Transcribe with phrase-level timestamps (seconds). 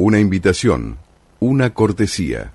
[0.00, 0.96] una invitación,
[1.40, 2.52] una cortesía.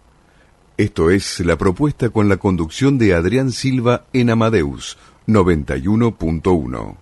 [0.77, 4.97] Esto es la propuesta con la conducción de Adrián Silva en Amadeus
[5.27, 6.95] 91.1.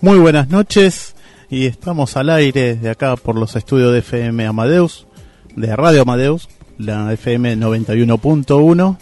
[0.00, 1.14] Muy buenas noches
[1.48, 5.06] y estamos al aire de acá por los estudios de FM Amadeus,
[5.54, 8.98] de Radio Amadeus, la FM 91.1.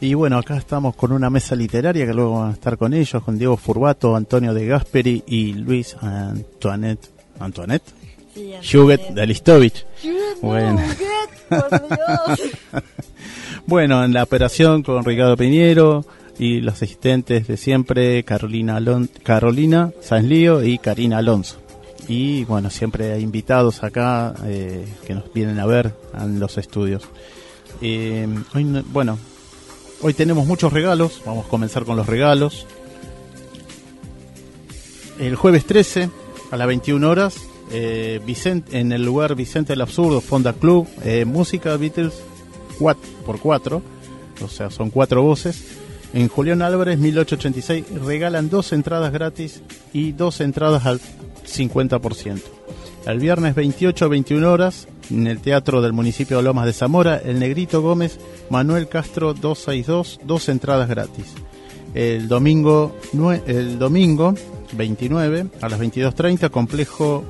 [0.00, 3.22] Y bueno, acá estamos con una mesa literaria que luego van a estar con ellos,
[3.22, 7.10] con Diego Furbato, Antonio de Gasperi y Luis Antoinette.
[7.40, 7.84] ¿Antoinette?
[8.72, 9.86] Huguet de Listovich.
[10.42, 10.80] Bueno.
[13.66, 16.04] bueno, en la operación con Ricardo Piñero,
[16.38, 21.60] y los asistentes de siempre, Carolina, Alon Carolina Sanlío y Karina Alonso.
[22.08, 27.02] Y bueno, siempre hay invitados acá eh, que nos vienen a ver en los estudios.
[27.80, 29.18] Eh, hoy, bueno,
[30.04, 32.66] hoy tenemos muchos regalos, vamos a comenzar con los regalos.
[35.18, 36.10] El jueves 13
[36.50, 37.36] a las 21 horas,
[37.72, 38.20] eh,
[38.70, 40.86] en el lugar Vicente el Absurdo, Fonda Club,
[41.24, 42.22] música Beatles
[42.78, 43.82] 4 por 4
[44.42, 45.64] o sea, son cuatro voces
[46.14, 52.40] en Julián Álvarez 1886 regalan dos entradas gratis y dos entradas al 50%.
[53.06, 57.16] El viernes 28 a 21 horas, en el Teatro del Municipio de Lomas de Zamora,
[57.16, 58.18] el Negrito Gómez,
[58.50, 61.26] Manuel Castro 262, dos entradas gratis.
[61.94, 62.96] El domingo,
[63.46, 64.34] el domingo
[64.72, 67.24] 29 a las 22.30, Complejo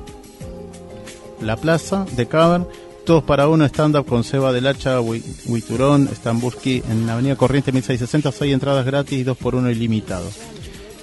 [1.41, 2.67] La Plaza de Cavern,
[3.05, 8.31] todos para uno, stand-up con Seba del Hacha, Huiturón, Stamburski, en la Avenida Corriente 1660,
[8.31, 10.27] seis entradas gratis, dos por uno ilimitado.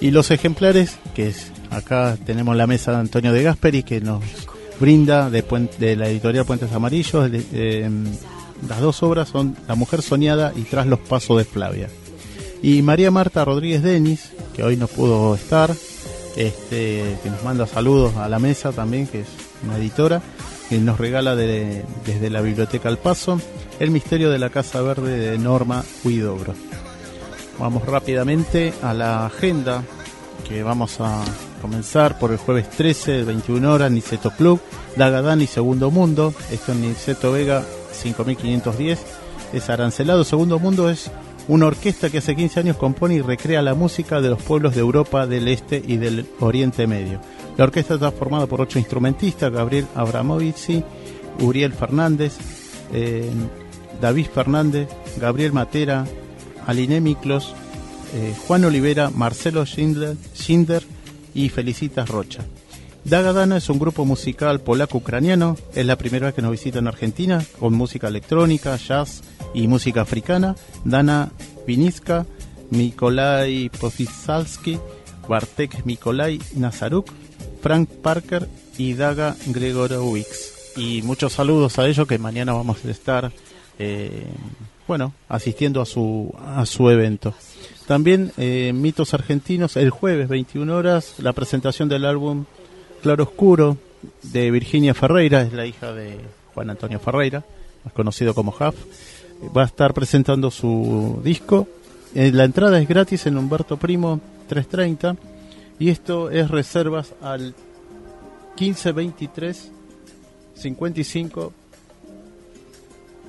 [0.01, 4.21] Y los ejemplares, que es, acá tenemos la mesa de Antonio de Gasperi, que nos
[4.83, 7.31] brinda de, la editorial Puentes Amarillos.
[7.53, 8.03] Em,
[8.67, 11.87] las dos obras son La Mujer Soñada y Tras los Pasos de Flavia.
[12.61, 15.73] Y María Marta Rodríguez Denis, que hoy no pudo estar,
[16.35, 19.27] este, que nos manda saludos a la mesa también, que es
[19.63, 20.21] una editora
[20.67, 23.39] que nos regala desde la Biblioteca al Paso
[23.79, 26.55] El misterio de la Casa Verde de Norma Huidobro.
[27.57, 29.81] Vamos rápidamente a la agenda
[30.45, 31.23] que vamos a
[31.63, 34.59] comenzar por el jueves 13, 21 horas, Niceto Club,
[34.97, 36.33] Dagadán y Segundo Mundo.
[36.51, 37.63] Esto en Niceto Vega
[37.93, 38.99] 5510.
[39.53, 40.25] Es arancelado.
[40.25, 41.09] Segundo Mundo es
[41.47, 44.81] una orquesta que hace 15 años compone y recrea la música de los pueblos de
[44.81, 47.21] Europa del Este y del Oriente Medio.
[47.55, 50.83] La orquesta está formada por ocho instrumentistas, Gabriel Abramovici,
[51.39, 52.33] Uriel Fernández,
[52.91, 53.29] eh,
[54.01, 56.03] David Fernández, Gabriel Matera,
[56.67, 57.53] Aline Miklos,
[58.15, 60.83] eh, Juan Olivera, Marcelo Schindler,
[61.33, 62.43] y Felicitas Rocha.
[63.05, 67.43] Dagadana es un grupo musical polaco-ucraniano, es la primera vez que nos visita en Argentina,
[67.59, 69.23] con música electrónica, jazz
[69.53, 70.55] y música africana.
[70.85, 71.31] Dana
[71.67, 72.25] Viniska,
[72.69, 74.79] Mikolai Pofisalski,
[75.27, 77.11] Bartek Mikolai Nazaruk,
[77.61, 80.77] Frank Parker y Daga Gregorowicz.
[80.77, 83.31] Y muchos saludos a ellos que mañana vamos a estar,
[83.79, 84.27] eh,
[84.87, 87.33] bueno, asistiendo a su, a su evento.
[87.87, 92.45] También eh, Mitos Argentinos, el jueves 21 horas, la presentación del álbum
[93.01, 93.77] Claro Oscuro
[94.21, 96.17] de Virginia Ferreira, es la hija de
[96.53, 97.43] Juan Antonio Ferreira,
[97.83, 98.75] más conocido como Huff.
[99.55, 101.67] Va a estar presentando su disco.
[102.15, 105.17] Eh, la entrada es gratis en Humberto Primo 330
[105.79, 107.53] y esto es reservas al
[108.57, 109.71] 1523
[110.55, 111.53] 55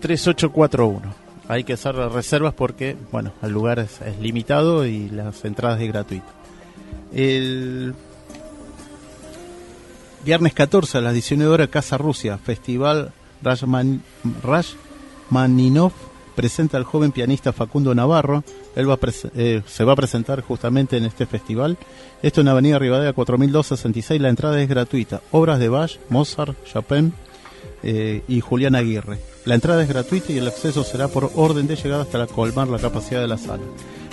[0.04, 1.00] 3841.
[1.48, 6.26] Hay que hacer reservas porque, bueno, el lugar es, limitado y las entradas es gratuito.
[7.14, 7.94] El
[10.22, 14.02] viernes 14 a las 19 horas, Casa Rusia, Festival Rashman,
[14.42, 15.92] Rashmaninov
[16.36, 18.44] presenta al joven pianista Facundo Navarro.
[18.76, 18.98] Él va
[19.34, 21.78] eh, se va a presentar justamente en este festival.
[22.20, 24.20] Esto en Avenida Rivadavia 4266.
[24.20, 25.22] La entrada es gratuita.
[25.30, 27.14] Obras de Bach, Mozart, Chopin
[27.82, 29.33] eh, y Julián Aguirre.
[29.44, 32.78] La entrada es gratuita y el acceso será por orden de llegada hasta colmar la
[32.78, 33.62] capacidad de la sala.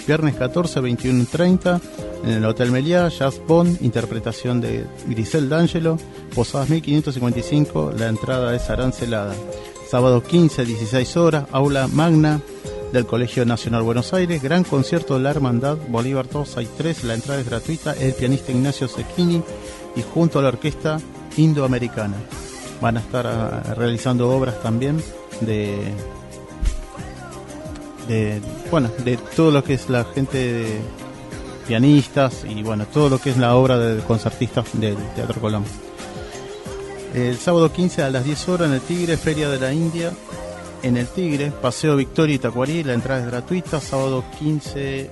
[0.05, 1.81] Viernes 14, 21 30
[2.23, 5.97] en el Hotel Meliá, Jazz Bond, interpretación de Grisel D'Angelo,
[6.35, 9.33] Posadas 1555, la entrada es arancelada
[9.91, 12.39] sábado 15, 16 horas, aula magna
[12.93, 17.13] del Colegio Nacional Buenos Aires, gran concierto de la Hermandad Bolívar 2 hay 3, la
[17.13, 19.43] entrada es gratuita, el pianista Ignacio Cecchini
[19.97, 20.97] y junto a la orquesta
[21.35, 22.15] indoamericana.
[22.81, 25.01] Van a estar ah, realizando obras también
[25.41, 25.93] de,
[28.07, 30.81] de bueno, de todo lo que es la gente de
[31.67, 35.63] pianistas y bueno, todo lo que es la obra de concertistas del Teatro Colón.
[37.13, 40.11] El sábado 15 a las 10 horas en el Tigre, Feria de la India,
[40.81, 45.11] en el Tigre, Paseo Victoria y Tacuarí, la entrada es gratuita, sábado 15,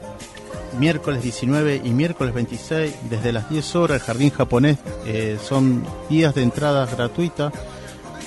[0.77, 6.35] miércoles 19 y miércoles 26, desde las 10 horas, el Jardín Japonés, eh, son días
[6.35, 7.51] de entrada gratuita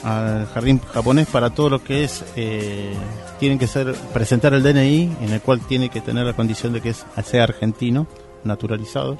[0.02, 2.94] al Jardín Japonés para todo lo que es, eh,
[3.38, 6.80] tienen que ser, presentar el DNI, en el cual tiene que tener la condición de
[6.80, 8.06] que es, sea argentino,
[8.44, 9.18] naturalizado,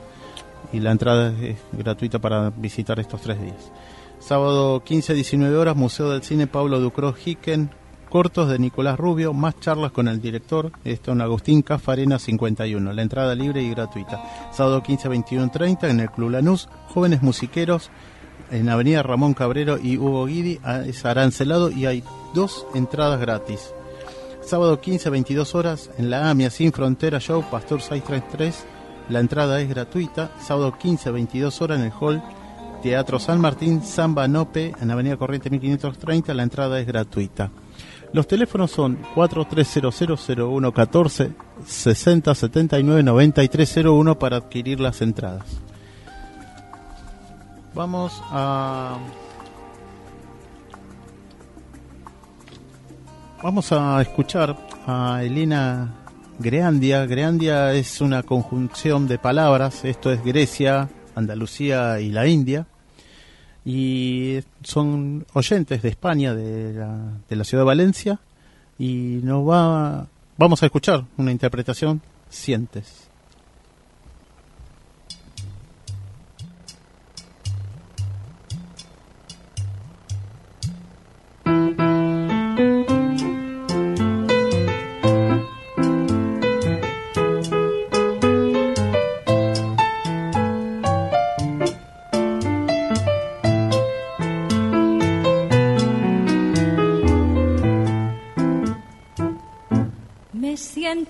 [0.73, 3.71] y la entrada es gratuita para visitar estos tres días.
[4.19, 7.71] Sábado 15-19 horas, Museo del Cine Pablo Ducro Hicken,
[8.13, 13.01] cortos de Nicolás Rubio, más charlas con el director, esto en Agustín Cafarena 51, la
[13.01, 14.23] entrada libre y gratuita.
[14.53, 17.89] Sábado 15 21 30 en el Club Lanús, jóvenes musiqueros
[18.51, 22.05] en Avenida Ramón Cabrero y Hugo Guidi, ah, es arancelado y hay
[22.35, 23.73] dos entradas gratis.
[24.43, 28.67] Sábado 15 22 horas en la AMIA Sin Frontera Show, Pastor 633,
[29.09, 30.33] la entrada es gratuita.
[30.39, 32.23] Sábado 15 22 horas en el hall
[32.83, 37.51] Teatro San Martín, Samba Nope, en Avenida Corriente 1530, la entrada es gratuita.
[38.13, 41.33] Los teléfonos son 43000114
[41.65, 45.47] 6079 9301 para adquirir las entradas.
[47.75, 48.99] Vamos a
[53.43, 54.57] Vamos a escuchar
[54.87, 55.95] a Elena
[56.39, 57.07] Greandia.
[57.07, 62.69] Greandia es una conjunción de palabras, esto es Grecia, Andalucía y la India
[63.65, 68.21] y son oyentes de España, de la, de la ciudad de Valencia,
[68.79, 73.12] y nos va, vamos a escuchar una interpretación, Sientes.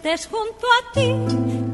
[0.03, 1.15] Junto a ti,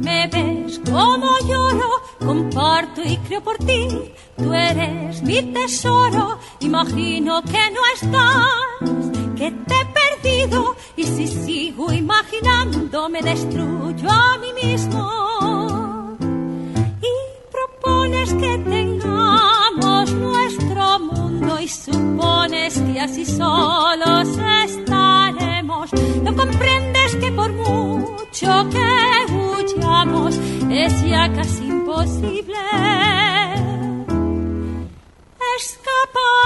[0.05, 7.71] me ves como lloro, comparto y creo por ti, tú eres mi tesoro, imagino que
[7.71, 8.91] no estás,
[9.35, 10.77] que te he perdido.
[10.97, 16.17] Y si sigo imaginando me destruyo a mí mismo.
[17.01, 17.15] Y
[17.51, 24.29] propones que tengamos nuestro mundo y supones que así solos
[24.67, 25.91] estaremos,
[26.23, 26.98] no comprendes
[30.85, 32.59] es ya casi imposible
[35.57, 36.39] escaparnos.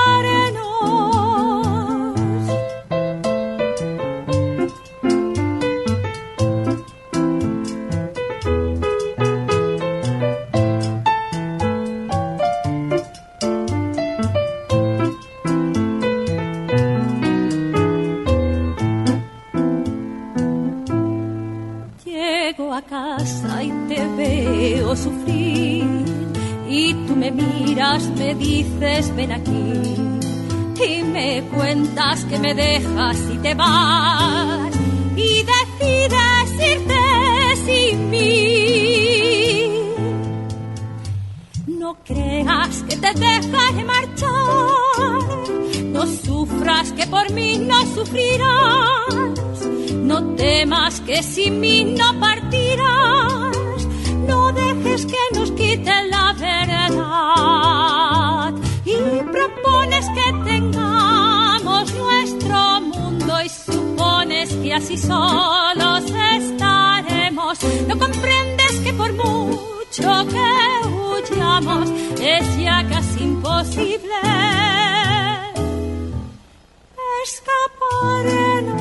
[28.23, 29.73] Me dices ven aquí
[30.85, 34.73] y me cuentas que me dejas y te vas
[35.17, 39.83] y decides irte sin mí.
[41.67, 44.31] No creas que te dejaré marchar,
[45.85, 53.42] no sufras que por mí no sufrirás, no temas que sin mí no partirás
[54.93, 56.93] dejes que nos quiten la verdad.
[58.85, 58.97] Y
[59.31, 66.05] propones que tengamos nuestro mundo y supones que así solos
[66.37, 67.59] estaremos.
[67.89, 70.51] No comprendes que por mucho que
[70.89, 74.15] huyamos es ya casi imposible
[77.25, 78.72] escaparnos.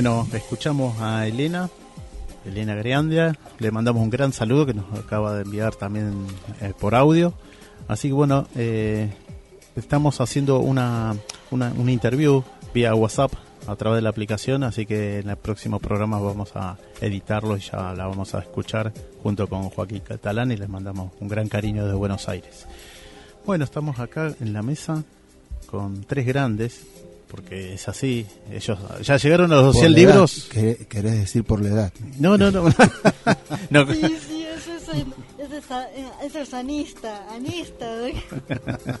[0.00, 1.68] Bueno, escuchamos a Elena,
[2.46, 6.26] Elena Greandia, le mandamos un gran saludo que nos acaba de enviar también
[6.62, 7.34] eh, por audio.
[7.86, 9.12] Así que bueno, eh,
[9.76, 11.14] estamos haciendo una,
[11.50, 12.42] una, una interview
[12.72, 13.34] vía WhatsApp
[13.66, 17.60] a través de la aplicación, así que en el próximo programa vamos a editarlo y
[17.60, 21.84] ya la vamos a escuchar junto con Joaquín Catalán y les mandamos un gran cariño
[21.84, 22.66] desde Buenos Aires.
[23.44, 25.04] Bueno, estamos acá en la mesa
[25.66, 26.86] con tres grandes,
[27.30, 30.48] porque es así, ellos ya llegaron a los 100 libros.
[30.50, 31.92] ¿Querés decir por la edad?
[32.18, 32.64] No, no, no.
[33.70, 33.94] no.
[33.94, 35.64] Sí, sí, eso es,
[36.24, 37.86] eso es anista, anista.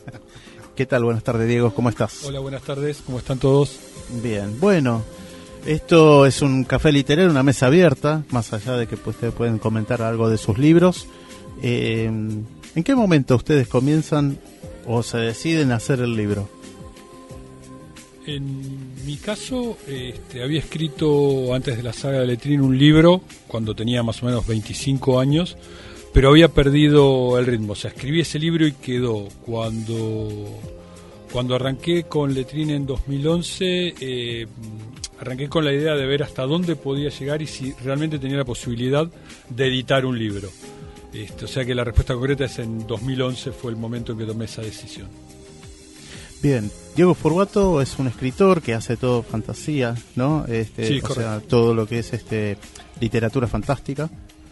[0.76, 1.04] ¿Qué tal?
[1.04, 2.24] Buenas tardes, Diego, ¿cómo estás?
[2.24, 3.78] Hola, buenas tardes, ¿cómo están todos?
[4.22, 5.02] Bien, bueno,
[5.66, 9.58] esto es un café literario, una mesa abierta, más allá de que pues, ustedes pueden
[9.58, 11.08] comentar algo de sus libros.
[11.62, 14.38] Eh, ¿En qué momento ustedes comienzan
[14.86, 16.59] o se deciden hacer el libro?
[18.26, 23.74] En mi caso, este, había escrito antes de la saga de Letrín un libro cuando
[23.74, 25.56] tenía más o menos 25 años
[26.12, 27.72] pero había perdido el ritmo.
[27.72, 29.28] O sea, escribí ese libro y quedó.
[29.44, 30.60] Cuando,
[31.32, 34.46] cuando arranqué con Letrín en 2011, eh,
[35.20, 38.44] arranqué con la idea de ver hasta dónde podía llegar y si realmente tenía la
[38.44, 39.08] posibilidad
[39.48, 40.48] de editar un libro.
[41.12, 44.24] Este, o sea que la respuesta concreta es en 2011 fue el momento en que
[44.24, 45.08] tomé esa decisión.
[46.42, 50.46] Bien, Diego Forbato es un escritor que hace todo fantasía, ¿no?
[50.46, 52.56] Este, sí, o sea, todo lo que es este
[53.00, 54.10] literatura fantástica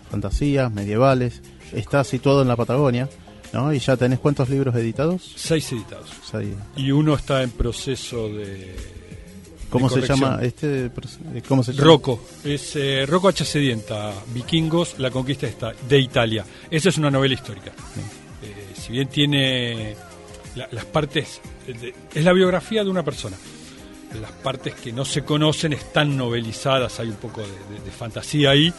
[0.08, 1.42] fantasías, medievales.
[1.72, 3.08] Está situado en la Patagonia,
[3.52, 3.72] ¿no?
[3.72, 5.34] ¿Y ya tenés cuántos libros editados?
[5.36, 6.10] Seis editados.
[6.76, 8.74] Y uno está en proceso de.
[9.70, 10.90] ¿Cómo se llama este?
[11.46, 11.84] ¿Cómo se llama?
[11.84, 12.20] Rocco.
[12.42, 13.44] Es eh, Rocco H.
[13.44, 15.46] Sedienta, Vikingos, la conquista
[15.86, 16.44] de Italia.
[16.70, 17.72] Esa es una novela histórica.
[18.42, 19.94] Eh, si bien tiene
[20.70, 21.40] las partes.
[22.14, 23.36] es la biografía de una persona.
[24.20, 28.72] Las partes que no se conocen están novelizadas, hay un poco de fantasía ahí,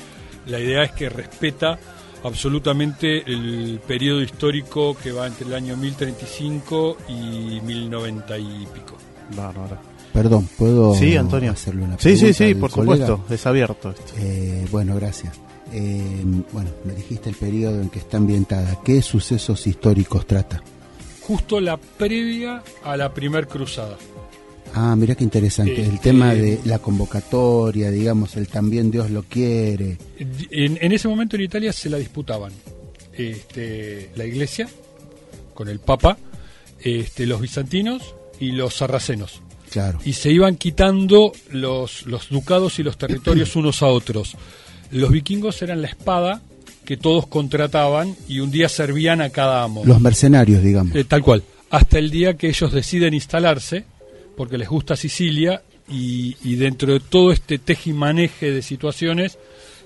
[0.48, 1.80] la idea es que respeta
[2.24, 8.98] absolutamente el periodo histórico que va entre el año 1035 y 1090 y pico.
[9.36, 9.78] Bárbaro.
[10.14, 11.52] Perdón, ¿puedo sí, Antonio.
[11.52, 12.26] hacerle una pregunta?
[12.26, 13.94] Sí, sí, sí, por supuesto, es abierto.
[14.18, 15.40] Eh, bueno, gracias.
[15.72, 18.80] Eh, bueno, me dijiste el periodo en que está ambientada.
[18.84, 20.64] ¿Qué sucesos históricos trata?
[21.30, 23.96] Justo la previa a la primer cruzada.
[24.74, 25.80] Ah, mira qué interesante.
[25.80, 30.00] el tema de la convocatoria, digamos, el también Dios lo quiere.
[30.50, 32.52] En, ese momento en Italia se la disputaban
[33.14, 34.68] este, la iglesia
[35.54, 36.18] con el Papa,
[36.80, 39.44] este, los bizantinos y los sarracenos.
[39.70, 40.00] Claro.
[40.04, 44.36] Y se iban quitando los, los ducados y los territorios unos a otros.
[44.90, 46.42] Los vikingos eran la espada
[46.90, 49.84] que todos contrataban y un día servían a cada amo.
[49.86, 50.96] Los mercenarios, digamos.
[50.96, 51.44] Eh, tal cual.
[51.70, 53.86] Hasta el día que ellos deciden instalarse
[54.36, 59.38] porque les gusta Sicilia y, dentro de todo este tejimaneje de situaciones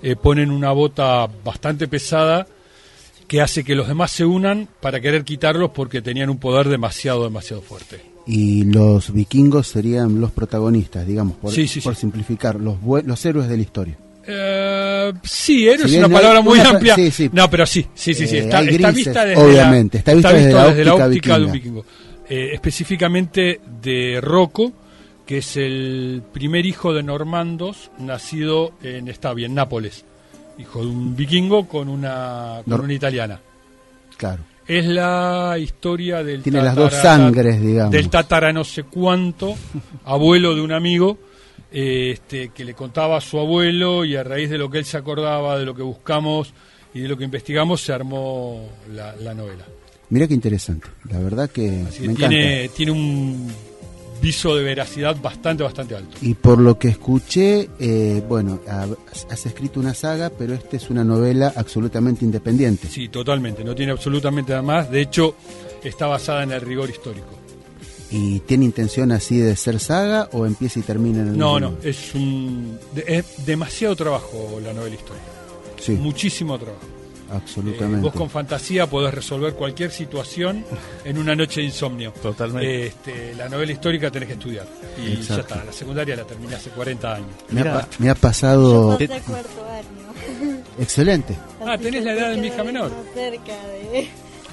[0.02, 2.46] eh, ponen una bota bastante pesada
[3.28, 7.24] que hace que los demás se unan para querer quitarlos porque tenían un poder demasiado,
[7.24, 8.00] demasiado fuerte.
[8.26, 13.62] Y los vikingos serían los protagonistas, digamos, por, por simplificar, los, los héroes de la
[13.62, 13.98] historia.
[14.26, 14.63] Eh,
[15.22, 16.96] sí, héroe es una palabra muy amplia.
[17.32, 18.38] No, pero sí, sí, sí, sí.
[18.38, 21.84] Está, vista desde obviamente, está vista desde, la, óptica, de un vikingo.
[22.28, 24.72] Eh, específicamente de Rocco,
[25.26, 30.04] que es el primer hijo de normandos nacido en Stabia, en Nápoles.
[30.58, 33.40] Hijo de un vikingo con una, con una italiana.
[34.16, 34.42] Claro.
[34.66, 37.90] Es la historia del Tiene las dos sangres, digamos.
[37.90, 39.54] Del tatara no sé cuánto,
[40.04, 41.18] abuelo de un amigo,
[41.74, 44.96] este, que le contaba a su abuelo y a raíz de lo que él se
[44.96, 46.54] acordaba, de lo que buscamos
[46.94, 49.64] y de lo que investigamos, se armó la novela.
[50.10, 53.50] Mira qué interesante, la verdad que me tiene, tiene un
[54.22, 56.16] viso de veracidad bastante, bastante alto.
[56.22, 61.04] Y por lo que escuché, eh, bueno, has escrito una saga, pero esta es una
[61.04, 62.88] novela absolutamente independiente.
[62.88, 65.34] Sí, totalmente, no tiene absolutamente nada más, de hecho
[65.82, 67.43] está basada en el rigor histórico.
[68.16, 71.74] ¿Y tiene intención así de ser saga o empieza y termina en el No, no,
[71.82, 75.26] es, un, es demasiado trabajo la novela histórica.
[75.80, 75.92] Sí.
[75.92, 76.86] Muchísimo trabajo.
[77.32, 78.02] Absolutamente.
[78.02, 80.64] vos con fantasía podés resolver cualquier situación
[81.04, 82.12] en una noche de insomnio.
[82.12, 82.86] Totalmente.
[82.86, 84.66] Este, la novela histórica tenés que estudiar.
[85.04, 87.30] Y ya está, la secundaria la terminé hace 40 años.
[87.98, 88.96] Me, ha, pasado...
[88.96, 90.62] Yo cuarto año.
[90.78, 91.36] Excelente.
[91.66, 92.92] ah, tenés la edad de mi hija menor.
[93.12, 94.08] Cerca de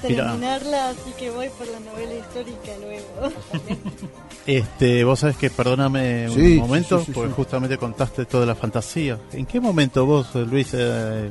[0.08, 3.32] terminarla, así que voy por la novela histórica luego.
[4.44, 9.16] Este, vos sabés que, perdóname un momento, porque justamente contaste toda la fantasía.
[9.32, 11.30] ¿En qué momento vos, Luis, eh,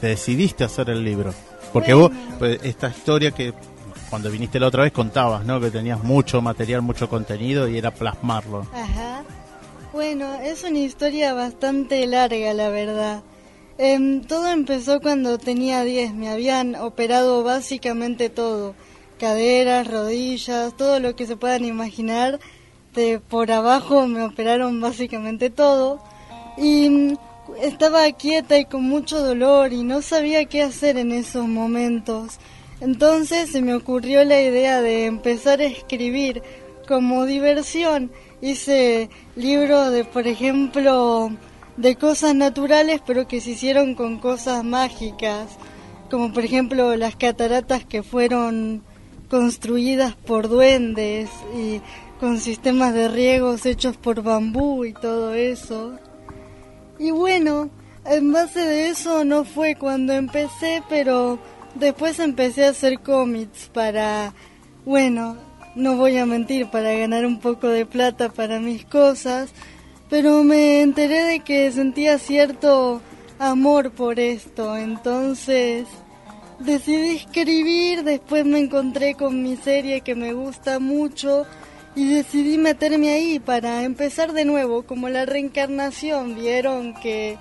[0.00, 1.34] te decidiste hacer el libro?
[1.70, 3.52] Porque vos, pues, esta historia que
[4.08, 5.60] cuando viniste la otra vez contabas, ¿no?
[5.60, 8.66] Que tenías mucho material, mucho contenido y era plasmarlo.
[8.72, 9.22] Ajá.
[9.92, 13.22] Bueno, es una historia bastante larga, la verdad.
[13.82, 18.74] Em, todo empezó cuando tenía 10, me habían operado básicamente todo.
[19.18, 22.40] caderas, rodillas, todo lo que se puedan imaginar.
[22.94, 25.98] De por abajo me operaron básicamente todo.
[26.58, 27.16] Y mm,
[27.62, 32.38] estaba quieta y con mucho dolor y no sabía qué hacer en esos momentos.
[32.82, 36.42] Entonces se me ocurrió la idea de empezar a escribir
[36.86, 38.10] como diversión.
[38.42, 41.30] Hice libros de, por ejemplo,
[41.80, 45.48] de cosas naturales, pero que se hicieron con cosas mágicas,
[46.10, 48.82] como por ejemplo las cataratas que fueron
[49.30, 51.80] construidas por duendes y
[52.18, 55.98] con sistemas de riegos hechos por bambú y todo eso.
[56.98, 57.70] Y bueno,
[58.04, 61.38] en base de eso no fue cuando empecé, pero
[61.76, 64.34] después empecé a hacer cómics para,
[64.84, 65.38] bueno,
[65.76, 69.50] no voy a mentir, para ganar un poco de plata para mis cosas,
[70.10, 73.00] pero me enteré de que sentía cierto
[73.38, 75.86] amor por esto, entonces
[76.58, 81.46] decidí escribir, después me encontré con mi serie que me gusta mucho
[81.94, 87.38] y decidí meterme ahí para empezar de nuevo, como la reencarnación, vieron que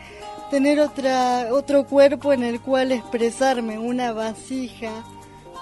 [0.50, 5.04] tener otra otro cuerpo en el cual expresarme, una vasija,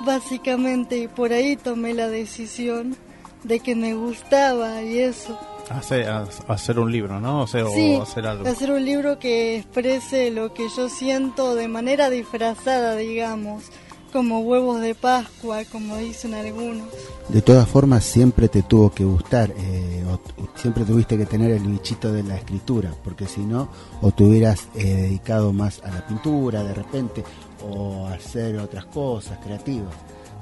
[0.05, 2.95] básicamente, y por ahí tomé la decisión
[3.43, 5.56] de que me gustaba y eso.
[5.69, 6.07] Hacer,
[6.47, 7.41] hacer un libro, ¿no?
[7.41, 8.47] O sea, Sí, o hacer algo.
[8.47, 13.65] hacer un libro que exprese lo que yo siento de manera disfrazada, digamos,
[14.13, 16.87] como huevos de Pascua, como dicen algunos.
[17.27, 20.19] De todas formas, siempre te tuvo que gustar, eh, o
[20.57, 23.67] siempre tuviste que tener el bichito de la escritura, porque si no,
[24.01, 27.23] o te hubieras eh, dedicado más a la pintura de repente,
[27.69, 29.93] o a hacer otras cosas creativas.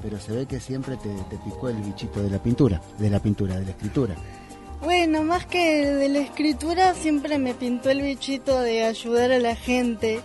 [0.04, 3.20] Pero se ve que siempre te, te picó el bichito de la pintura, de la
[3.20, 4.16] pintura, de la escritura.
[4.86, 9.56] Bueno, más que de la escritura, siempre me pintó el bichito de ayudar a la
[9.56, 10.22] gente.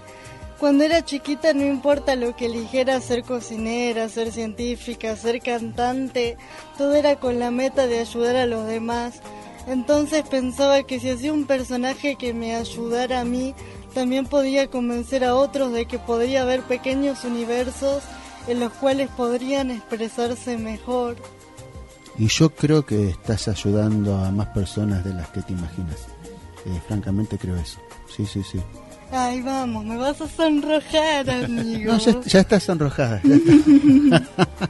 [0.58, 6.36] Cuando era chiquita no importa lo que eligiera ser cocinera, ser científica, ser cantante,
[6.76, 9.22] todo era con la meta de ayudar a los demás.
[9.66, 13.54] Entonces pensaba que si hacía un personaje que me ayudara a mí,
[13.94, 18.02] también podía convencer a otros de que podría haber pequeños universos
[18.46, 21.16] en los cuales podrían expresarse mejor.
[22.18, 25.96] Y yo creo que estás ayudando a más personas de las que te imaginas.
[26.66, 27.78] Eh, francamente creo eso.
[28.14, 28.60] Sí, sí, sí.
[29.12, 31.92] Ay, vamos, me vas a sonrojar, amigo.
[31.92, 33.20] No, ya, ya estás sonrojada.
[33.24, 34.28] ya está.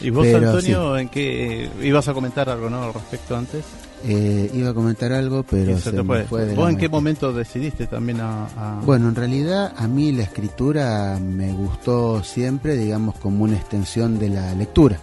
[0.00, 3.64] ¿Y vos, Pero Antonio, en qué ibas a comentar algo, no, al respecto antes?
[4.06, 6.44] Eh, iba a comentar algo, pero se, me fue.
[6.44, 10.24] de ¿Vos en qué momento decidiste también a, a- Bueno, en realidad a mí la
[10.24, 15.00] escritura me gustó siempre, digamos, como una extensión de la lectura.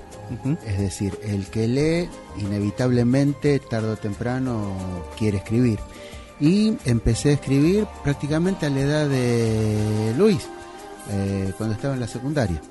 [0.65, 4.75] Es decir, el que lee inevitablemente, tarde o temprano,
[5.17, 5.79] quiere escribir.
[6.39, 10.47] Y empecé a escribir prácticamente a la edad de Luis,
[11.11, 12.61] eh, cuando estaba en la secundaria.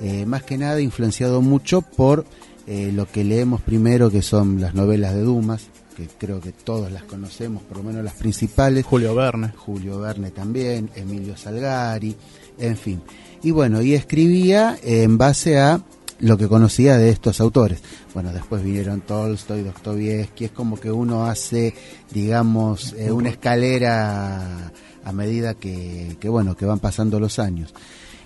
[0.00, 2.24] Eh, más que nada influenciado mucho por
[2.66, 6.90] eh, lo que leemos primero, que son las novelas de Dumas, que creo que todos
[6.90, 8.84] las conocemos, por lo menos las principales.
[8.84, 9.52] Julio Verne.
[9.56, 12.16] Julio Verne también, Emilio Salgari,
[12.58, 13.02] en fin.
[13.42, 15.80] Y bueno, y escribía en base a
[16.20, 17.82] lo que conocía de estos autores.
[18.12, 21.74] Bueno, después vinieron Tolstoy, Dostoyevsky, es como que uno hace,
[22.12, 24.72] digamos, eh, una escalera
[25.04, 27.74] a medida que, que, bueno, que van pasando los años.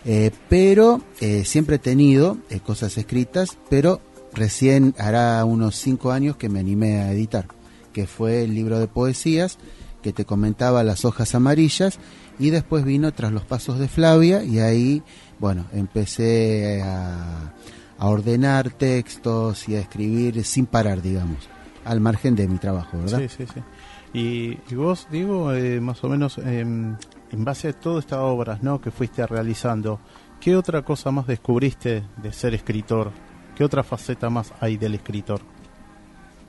[0.05, 4.01] Eh, pero eh, siempre he tenido cosas escritas, pero
[4.33, 7.48] recién hará unos cinco años que me animé a editar,
[7.92, 9.59] que fue el libro de poesías
[10.03, 11.98] que te comentaba Las hojas amarillas
[12.38, 15.03] y después vino Tras los pasos de Flavia y ahí,
[15.40, 17.53] bueno, empecé a,
[17.99, 21.49] a ordenar textos y a escribir sin parar, digamos,
[21.85, 23.19] al margen de mi trabajo, ¿verdad?
[23.19, 23.61] Sí, sí, sí.
[24.13, 26.97] Y, y vos, Diego, eh, más o menos em,
[27.31, 28.81] en base a todas estas obras ¿no?
[28.81, 30.01] que fuiste realizando,
[30.41, 33.11] ¿qué otra cosa más descubriste de ser escritor?
[33.55, 35.41] ¿Qué otra faceta más hay del escritor?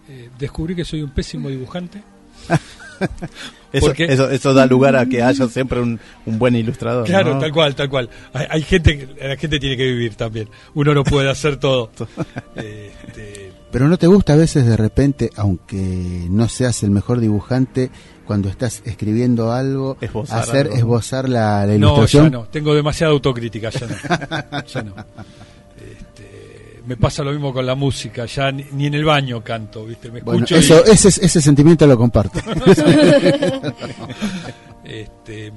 [0.07, 2.01] Eh, descubrí que soy un pésimo dibujante.
[3.71, 7.05] Eso, eso, eso da lugar a que haya siempre un, un buen ilustrador.
[7.05, 7.39] Claro, ¿no?
[7.39, 8.09] tal cual, tal cual.
[8.33, 10.49] Hay, hay gente, que- la gente tiene que vivir también.
[10.73, 11.91] Uno no puede hacer todo.
[12.55, 17.91] Este, Pero no te gusta a veces de repente, aunque no seas el mejor dibujante,
[18.25, 20.75] cuando estás escribiendo algo, Esbozar hacer algo.
[20.77, 22.23] esbozar la, la no, ilustración.
[22.25, 22.43] ya no.
[22.45, 24.63] Tengo demasiada autocrítica, ya no.
[24.65, 24.93] Ya no.
[26.89, 28.25] Me pasa lo mismo con la música.
[28.25, 30.09] Ya ni, ni en el baño canto, ¿viste?
[30.09, 32.39] Me Bueno, escucho y- eso, ese, ese sentimiento lo comparto.
[34.83, 35.51] Este,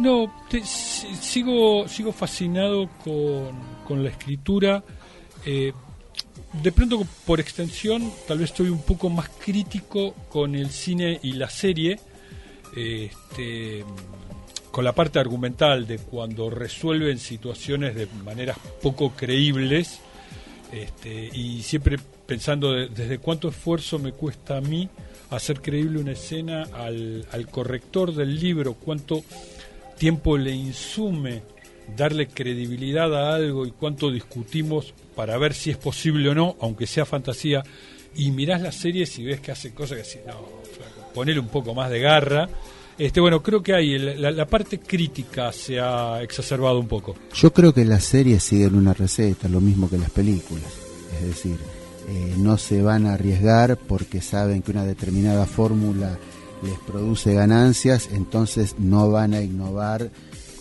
[0.00, 3.52] no, te- sigo, sigo fascinado con,
[3.86, 4.82] con la escritura.
[5.46, 5.72] eh,
[6.60, 11.34] de pronto, por extensión, tal vez estoy un poco más crítico con el cine y
[11.34, 11.98] la serie.
[12.76, 13.84] Este,
[14.72, 20.00] con la parte argumental de cuando resuelven situaciones de maneras poco creíbles
[20.72, 24.88] este, y siempre pensando desde cuánto esfuerzo me cuesta a mí
[25.30, 29.22] hacer creíble una escena al, al corrector del libro, cuánto
[29.98, 31.42] tiempo le insume
[31.94, 36.86] darle credibilidad a algo y cuánto discutimos para ver si es posible o no, aunque
[36.86, 37.62] sea fantasía,
[38.14, 41.90] y mirás las series y ves que hace cosas que así, no, un poco más
[41.90, 42.48] de garra.
[42.98, 47.14] Este, bueno, creo que hay la, parte crítica se ha exacerbado un poco.
[47.34, 50.70] Yo creo que las series siguen una receta, lo mismo que las películas.
[51.20, 51.56] Es decir,
[52.08, 56.18] eh, no se van a arriesgar porque saben que una determinada fórmula
[56.62, 60.10] les produce ganancias, entonces no van a innovar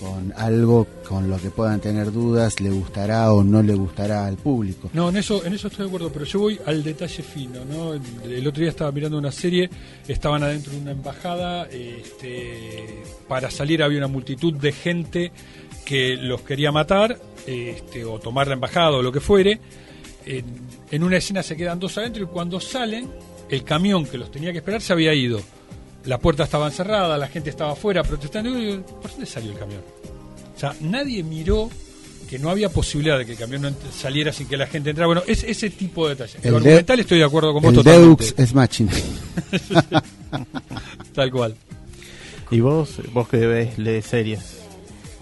[0.02, 4.36] con algo con lo que puedan tener dudas, le gustará o no le gustará al
[4.36, 4.90] público.
[4.94, 7.94] No, en eso, en eso estoy de acuerdo, pero yo voy al detalle fino, ¿no?
[7.94, 9.70] El, otro día estaba mirando una serie,
[10.08, 15.32] estaban adentro de una embajada, este, para salir había una multitud de gente
[15.86, 19.60] que los quería matar, este, o tomar la embajada o lo que fuere.
[20.26, 20.46] En,
[20.90, 23.08] en una escena se quedan dos adentro y cuando salen,
[23.50, 25.42] el camión que los tenía que esperar se había ido
[26.06, 28.52] la puerta estaba cerrada, la gente estaba afuera protestando.
[29.02, 29.82] ¿Por dónde salió el camión?
[30.56, 31.70] O sea, nadie miró
[32.30, 35.08] que no había posibilidad de que el camión no saliera sin que la gente entrara.
[35.08, 36.38] Bueno, es ese tipo de detalles.
[36.44, 38.90] El argumental estoy de acuerdo con vos el Deux es matching.
[41.14, 41.56] Tal cual.
[42.50, 44.60] ¿Y vos, vos que ves, lees series?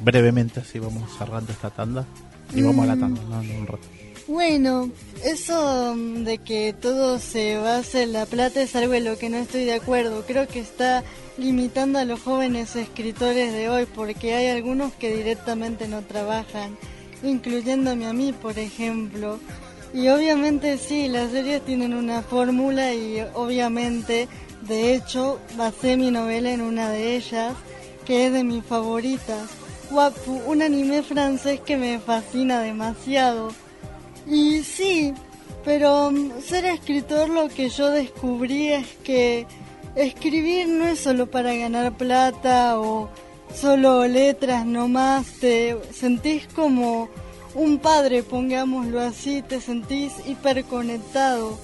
[0.02, 2.06] Brevemente, así vamos cerrando esta tanda.
[2.54, 3.40] Y vamos a la tanda, ¿no?
[3.40, 3.88] un rato.
[4.30, 4.92] Bueno,
[5.26, 9.28] eso mm, de que todo se base en la plata es algo en lo que
[9.28, 10.24] no estoy de acuerdo.
[10.28, 11.04] Creo que está
[11.40, 16.78] limitando a los jóvenes escritores de hoy porque hay algunos que directamente no trabajan,
[17.24, 19.40] incluyéndome a mí, por ejemplo.
[19.96, 24.28] Y obviamente sí, las series tienen una fórmula y obviamente,
[24.62, 27.56] de hecho, basé mi novela en una de ellas,
[28.06, 29.50] que es de mis favoritas.
[29.90, 33.52] Wapu, un anime francés que me fascina demasiado
[34.30, 35.14] y sí,
[35.66, 39.46] pero mm, ser escritor lo que yo descubrí es que
[39.96, 43.10] escribir no es solo para ganar plata o
[43.54, 47.10] solo letras nomás, te sentís como
[47.56, 51.58] un padre, pongámoslo así, te sentís hiperconectado.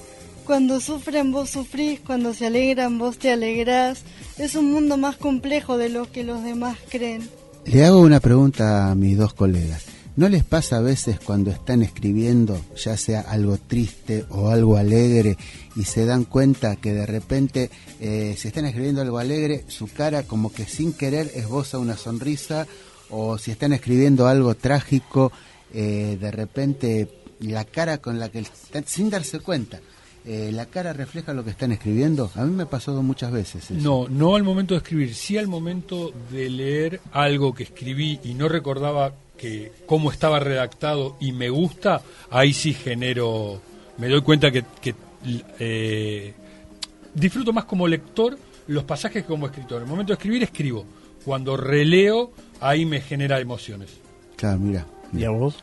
[0.44, 4.02] Cuando sufren vos sufrís, cuando se alegran vos te alegrás.
[4.38, 7.28] Es un mundo más complejo de lo que los demás creen.
[7.64, 9.95] Le hago una pregunta a mis dos colegas.
[10.16, 15.36] ¿No les pasa a veces cuando están escribiendo, ya sea algo triste o algo alegre,
[15.76, 20.22] y se dan cuenta que de repente, eh, si están escribiendo algo alegre, su cara
[20.22, 22.66] como que sin querer esboza una sonrisa,
[23.10, 25.32] o si están escribiendo algo trágico,
[25.74, 27.08] eh, de repente
[27.40, 28.42] la cara con la que
[28.86, 29.80] sin darse cuenta,
[30.24, 32.30] eh, la cara refleja lo que están escribiendo.
[32.36, 33.70] A mí me ha pasado muchas veces.
[33.70, 38.32] No, no al momento de escribir, sí al momento de leer algo que escribí y
[38.32, 43.60] no recordaba que cómo estaba redactado y me gusta, ahí sí genero,
[43.98, 44.64] me doy cuenta que,
[45.58, 46.34] eh,
[47.14, 49.78] disfruto más como lector los pasajes que como escritor.
[49.78, 50.84] En el momento de escribir, escribo.
[51.24, 53.90] Cuando releo, ahí me genera emociones.
[54.36, 54.86] Claro, mira.
[55.12, 55.56] ¿Y a vos?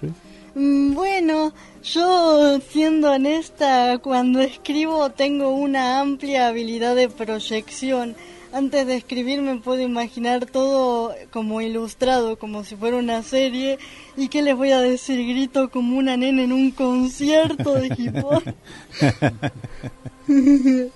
[0.56, 8.16] Mm, bueno, yo siendo honesta, cuando escribo tengo una amplia habilidad de proyección
[8.54, 13.80] antes de escribir me puedo imaginar todo como ilustrado, como si fuera una serie.
[14.16, 15.28] ¿Y qué les voy a decir?
[15.28, 18.44] Grito como una nena en un concierto de hip hop.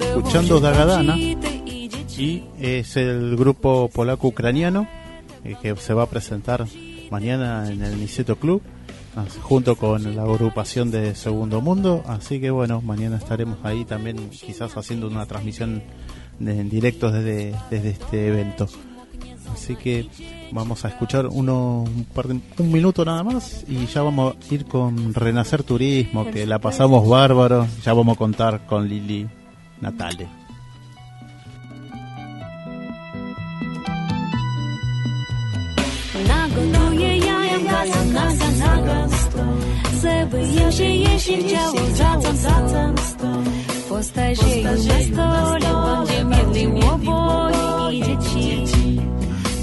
[0.00, 1.38] Escuchando Dagadana y
[2.58, 4.86] es el grupo polaco-ucraniano
[5.44, 6.66] eh, que se va a presentar
[7.10, 8.62] mañana en el Niceto Club
[9.42, 12.02] junto con la agrupación de Segundo Mundo.
[12.06, 15.82] Así que bueno, mañana estaremos ahí también quizás haciendo una transmisión
[16.40, 18.68] en directo desde, desde este evento.
[19.52, 20.06] Así que
[20.52, 24.52] Vamos a escuchar uno, un, par de- un minuto nada más y ya vamos a
[24.54, 27.68] ir con Renacer Turismo, que la pasamos bárbaro.
[27.84, 29.28] Ya vamos a contar con Lili
[29.80, 30.26] Natale.
[40.00, 42.94] Zęby im się jeśli chciało, zacam, zacam.
[43.88, 49.00] Postaj się już na stole, będzie między łoboi i dzieci.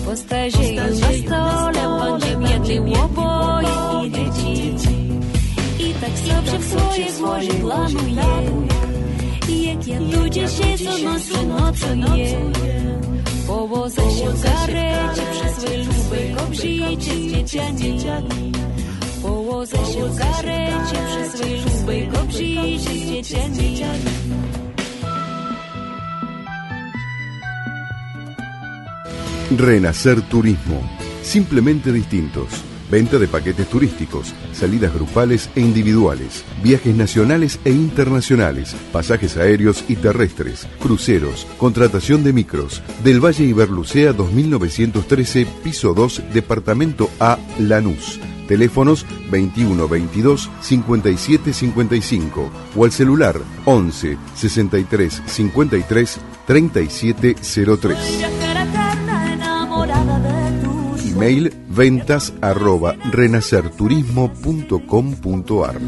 [0.06, 3.66] Postaj się już na stole, będzie między łoboi
[4.08, 4.74] i dzieci
[5.80, 8.24] I tak sobie tak w swoje złoży planuję.
[9.50, 12.52] I jak ja tu dzisiaj co nocą, nocą je
[13.48, 18.67] Powozę się w karecie, przez swoje luby, kobrzycie z dzieciami.
[29.56, 30.82] Renacer Turismo.
[31.24, 32.48] Simplemente distintos.
[32.90, 39.98] Venta de paquetes turísticos, salidas grupales e individuales, viajes nacionales e internacionales, pasajes aéreos y
[39.98, 42.82] terrestres, cruceros, contratación de micros.
[43.04, 48.20] Del Valle Iberlucea 2913, piso 2, departamento A, Lanús.
[48.48, 58.18] Teléfonos 21 22 57 55 o al celular 11 63 53 37 03.
[58.18, 65.80] Viajera eterna enamorada de tus Email ventas arroba renacerturismo.com.ar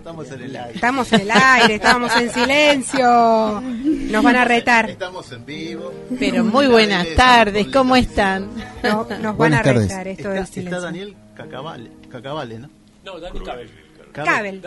[0.00, 0.74] estamos en el aire.
[0.74, 3.60] Estamos en el aire, estábamos en silencio.
[3.62, 4.90] Nos van a retar.
[4.90, 5.92] Estamos en vivo.
[6.18, 8.50] Pero muy buenas tardes, ¿cómo están?
[8.82, 9.88] No- nos van a tardes.
[9.88, 10.80] retar esto Está, del está silencio.
[10.80, 12.70] Daniel Cacavale, Cacavale, ¿no?
[13.04, 13.70] No, Dani Cabel.
[14.12, 14.62] Cabel.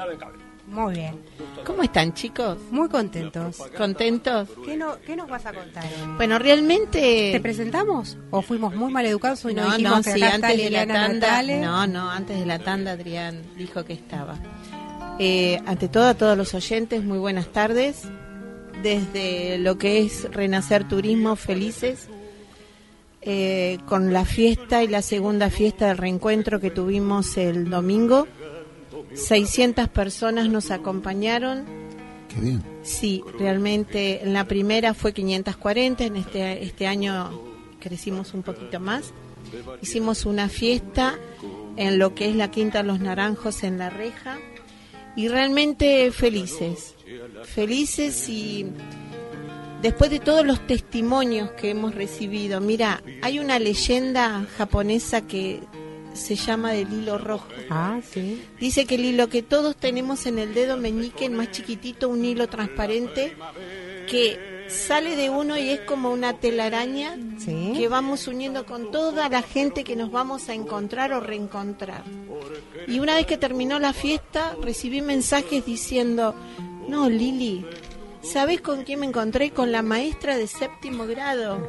[0.65, 1.19] Muy bien.
[1.65, 2.57] ¿Cómo están, chicos?
[2.71, 3.57] Muy contentos.
[3.77, 4.47] ¿Contentos?
[4.65, 5.83] ¿Qué, no, ¿Qué nos vas a contar?
[6.15, 7.31] Bueno, realmente...
[7.33, 8.17] ¿Te presentamos?
[8.31, 10.69] ¿O fuimos muy mal educados y no, No, dijimos no, que sí, está antes de
[10.69, 11.13] la tanda.
[11.13, 11.59] Natale?
[11.59, 14.35] No, no, antes de la tanda Adrián dijo que estaba.
[15.19, 18.03] Eh, ante todo, a todos los oyentes, muy buenas tardes.
[18.81, 22.07] Desde lo que es Renacer Turismo, felices.
[23.25, 28.27] eh, con la fiesta y la segunda fiesta del reencuentro que tuvimos el domingo.
[29.13, 31.63] 600 personas nos acompañaron.
[32.27, 32.63] Qué bien.
[32.81, 37.29] Sí, realmente en la primera fue 540, en este, este año
[37.79, 39.13] crecimos un poquito más.
[39.81, 41.15] Hicimos una fiesta
[41.77, 44.37] en lo que es la Quinta de los Naranjos en La Reja
[45.15, 46.95] y realmente felices,
[47.43, 48.65] felices y
[49.81, 55.59] después de todos los testimonios que hemos recibido, mira, hay una leyenda japonesa que
[56.13, 57.47] se llama del hilo rojo.
[57.69, 58.43] Ah, sí.
[58.59, 62.23] Dice que el hilo que todos tenemos en el dedo meñique, el más chiquitito, un
[62.23, 63.33] hilo transparente
[64.09, 67.73] que sale de uno y es como una telaraña Sí.
[67.75, 72.03] que vamos uniendo con toda la gente que nos vamos a encontrar o reencontrar.
[72.87, 76.35] Y una vez que terminó la fiesta, recibí mensajes diciendo,
[76.87, 77.65] no, Lili,
[78.21, 79.51] ¿sabes con quién me encontré?
[79.51, 81.67] Con la maestra de séptimo grado.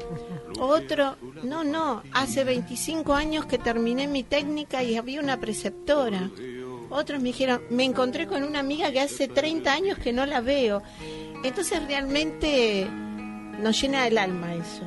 [0.61, 6.31] Otro, no, no, hace 25 años que terminé mi técnica y había una preceptora.
[6.91, 10.41] Otros me dijeron, me encontré con una amiga que hace 30 años que no la
[10.41, 10.83] veo.
[11.45, 12.89] Entonces realmente
[13.61, 14.83] nos llena el alma eso.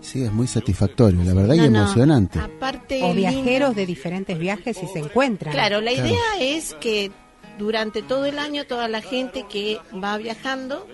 [0.00, 2.38] Sí, es muy satisfactorio, la verdad, y no, emocionante.
[2.38, 3.14] Aparte, O lindo.
[3.30, 5.52] viajeros de diferentes viajes y se encuentran.
[5.52, 6.08] Claro, la Claro.
[6.08, 7.10] idea es que
[7.58, 10.86] durante todo el año toda la gente que va viajando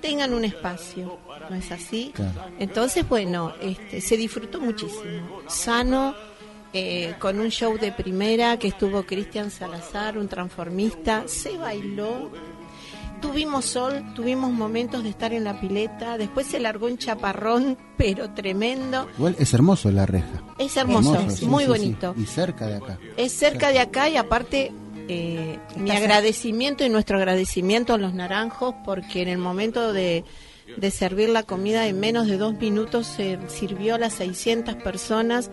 [0.00, 1.18] tengan un espacio,
[1.50, 2.10] ¿no es así?
[2.14, 2.32] Claro.
[2.58, 6.14] Entonces, bueno, este, se disfrutó muchísimo, sano,
[6.72, 12.30] eh, con un show de primera que estuvo Cristian Salazar, un transformista, se bailó,
[13.22, 18.30] tuvimos sol, tuvimos momentos de estar en la pileta, después se largó un chaparrón, pero
[18.34, 20.42] tremendo, Igual es hermoso la reja.
[20.58, 22.12] es hermoso, sí, muy sí, bonito.
[22.16, 22.22] sí.
[22.24, 22.98] Y cerca de acá.
[23.16, 24.72] Es cerca de acá y aparte
[25.08, 30.24] eh, mi agradecimiento y nuestro agradecimiento a los naranjos porque en el momento de,
[30.76, 35.50] de servir la comida en menos de dos minutos se sirvió a las 600 personas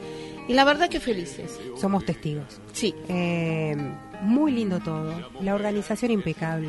[0.47, 1.59] y la verdad que felices.
[1.79, 2.59] Somos testigos.
[2.73, 3.75] Sí, Eh,
[4.21, 5.13] muy lindo todo.
[5.41, 6.67] La organización impecable.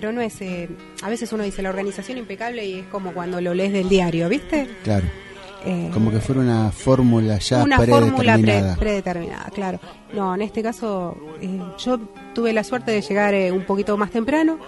[0.00, 0.40] Pero no es.
[0.40, 0.66] eh,
[1.02, 4.30] a veces uno dice la organización impecable y es como cuando lo lees del diario,
[4.30, 4.66] ¿viste?
[4.82, 5.04] Claro.
[5.66, 8.76] Eh, Como que fuera una fórmula ya una fórmula pre- predeterminada.
[8.76, 9.80] predeterminada, claro.
[10.14, 12.00] No, en este caso eh, yo
[12.34, 14.58] tuve la suerte de llegar eh, un poquito más temprano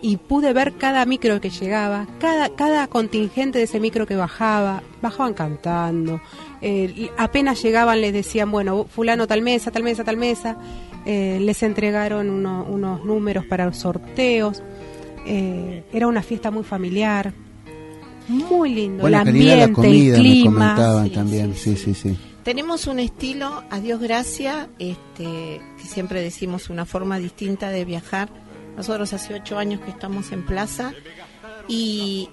[0.00, 4.82] y pude ver cada micro que llegaba, cada, cada contingente de ese micro que bajaba,
[5.00, 6.20] bajaban cantando,
[6.60, 10.56] eh, apenas llegaban les decían, bueno, fulano tal mesa, tal mesa, tal mesa,
[11.04, 14.60] les entregaron uno- unos números para los sorteos.
[15.26, 17.32] Eh, era una fiesta muy familiar,
[18.28, 19.06] muy lindo.
[19.06, 20.74] El la ambiente, comida, el me clima.
[20.74, 21.54] comentaban sí, también.
[21.54, 22.18] Sí, sí, sí.
[22.44, 28.30] Tenemos un estilo, a Dios gracia, este, que siempre decimos una forma distinta de viajar.
[28.76, 30.92] Nosotros hace ocho años que estamos en plaza
[31.68, 32.30] y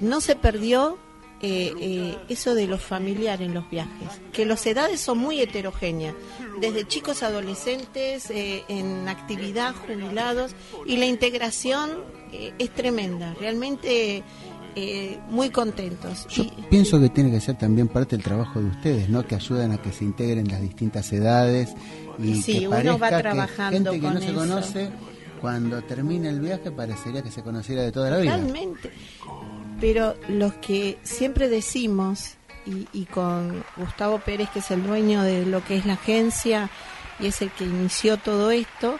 [0.00, 0.96] no se perdió
[1.42, 6.14] eh, eh, eso de los familiares en los viajes, que las edades son muy heterogéneas,
[6.60, 10.54] desde chicos adolescentes, eh, en actividad, jubilados,
[10.86, 11.90] y la integración
[12.32, 14.22] eh, es tremenda, realmente
[14.76, 16.26] eh, muy contentos.
[16.28, 19.26] Yo Y- pienso que tiene que ser también parte del trabajo de ustedes, ¿no?
[19.26, 21.74] Que ayudan a que se integren las distintas edades
[22.22, 24.34] y Sí, que uno va parezca que trabajando gente que con no se eso.
[24.36, 24.90] conoce,
[25.40, 28.36] cuando termina el viaje parecería que se conociera de toda la vida.
[28.36, 28.90] Totalmente.
[29.80, 32.34] Pero los que siempre decimos,
[32.66, 36.68] y, y con Gustavo Pérez, que es el dueño de lo que es la agencia
[37.18, 38.98] y es el que inició todo esto,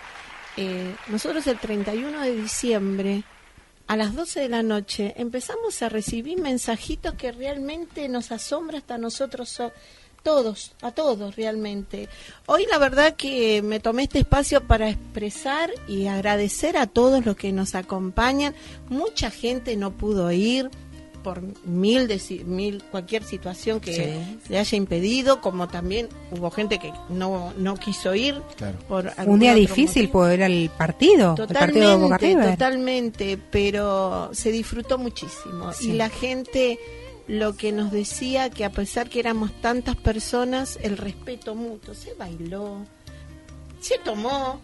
[0.57, 3.25] eh, nosotros el 31 de diciembre,
[3.87, 8.99] a las 12 de la noche, empezamos a recibir mensajitos que realmente nos asombra hasta
[8.99, 9.73] nosotros so-
[10.23, 12.09] todos, a todos realmente.
[12.47, 17.37] Hoy la verdad que me tomé este espacio para expresar y agradecer a todos los
[17.37, 18.55] que nos acompañan.
[18.89, 20.71] Mucha gente no pudo ir
[21.23, 24.39] por mil, de mil cualquier situación que Sí.
[24.49, 28.41] le haya impedido, como también hubo gente que no, no quiso ir.
[28.57, 28.79] Claro.
[28.89, 30.13] Por Un día difícil, motivo.
[30.21, 32.51] pues era el partido, el partido de Boca Totalmente, River.
[32.59, 35.75] totalmente, pero se disfrutó muchísimo.
[35.75, 35.91] Sí.
[35.91, 36.79] Y la gente
[37.31, 42.13] lo que nos decía que a pesar que éramos tantas personas, el respeto mutuo, se
[42.15, 42.79] bailó,
[43.81, 44.61] se tomó.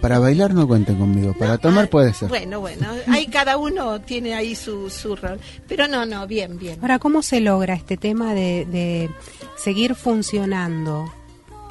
[0.00, 2.28] Para bailar no cuenten conmigo, para No, tomar ah, puede ser.
[2.28, 5.40] Bueno, bueno, ahí cada uno tiene ahí su, su rol.
[5.66, 6.78] Pero no, no, bien, bien.
[6.82, 9.10] Ahora, ¿cómo se logra este tema de, de
[9.56, 11.10] seguir funcionando,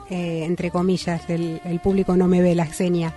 [0.09, 3.13] eh, entre comillas, el, el público no me ve la seña,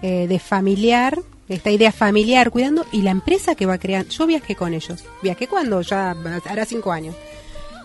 [0.00, 1.18] eh, de familiar,
[1.54, 4.10] esta idea familiar, cuidando, y la empresa que va creando?
[4.10, 6.14] Yo viajé con ellos, viajé cuando ya
[6.46, 7.14] hará cinco años.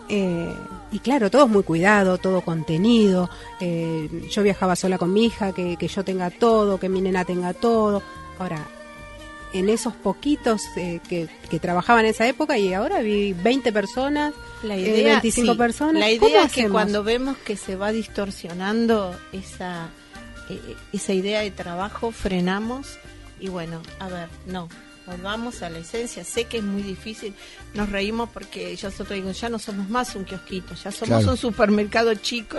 [0.07, 0.53] Eh,
[0.91, 3.29] y claro, todo es muy cuidado, todo contenido.
[3.59, 7.25] eh, yo viajaba sola con mi hija, que, que yo tenga todo, que mi nena
[7.25, 8.01] tenga todo.
[8.37, 8.65] Ahora,
[9.53, 14.33] en esos poquitos eh, que, que trabajaban en esa época y ahora vi 20 personas,
[14.63, 15.95] La eh, idea, 25 sí, personas.
[15.95, 19.89] La ¿Cómo idea es que cuando vemos que se va distorsionando esa,
[20.49, 22.97] eh, esa idea de trabajo, frenamos
[23.39, 24.67] y bueno, a ver, no,
[25.05, 26.23] volvamos a la esencia.
[26.23, 27.33] Sé que es muy difícil,
[27.73, 31.31] nos reímos porque yo nosotros digo, ya no somos más un kiosquito, ya somos Claro.
[31.31, 32.57] un supermercado chico,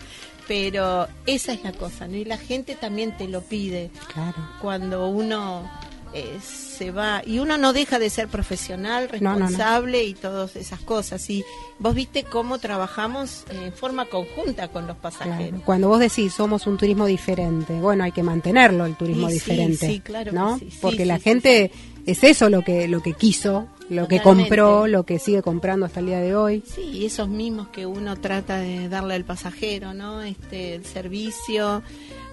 [0.48, 2.16] pero esa es la cosa, ¿no?
[2.16, 4.36] Y la gente también te lo pide Claro.
[4.60, 5.70] cuando uno
[6.14, 9.46] eh, se va y uno no deja de ser profesional, No, no, no.
[9.46, 11.28] responsable y todas esas cosas.
[11.30, 11.44] Y
[11.78, 15.48] vos viste cómo trabajamos en forma conjunta con los pasajeros.
[15.48, 15.62] Claro.
[15.64, 19.50] Cuando vos decís somos un turismo diferente, bueno, hay que mantenerlo el turismo Sí, sí,
[19.50, 20.60] diferente, sí, claro ¿no?
[20.80, 21.70] Porque la gente
[22.06, 26.00] es eso lo que lo que quiso, lo que compró, lo que sigue comprando hasta
[26.00, 26.62] el día de hoy.
[26.74, 30.22] Sí, y esos mismos que uno trata de darle al pasajero, ¿no?
[30.22, 31.82] Este, el servicio,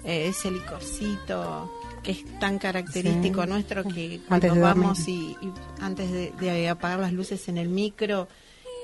[0.04, 1.70] eh, ese licorcito
[2.06, 3.48] que es tan característico Sí.
[3.50, 7.68] nuestro que Antes cuando vamos y, y antes de, de apagar las luces en el
[7.68, 8.28] micro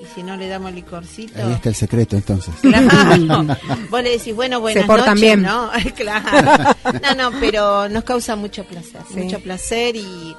[0.01, 2.53] y si no le damos licorcito Ahí está el secreto entonces.
[2.61, 3.45] Claro.
[3.89, 5.41] Vos le decís, bueno, buenas portan noches, bien.
[5.43, 5.71] ¿no?
[5.95, 6.75] claro.
[7.01, 9.15] No, no, pero nos causa mucho placer, Sí.
[9.21, 10.35] mucho placer y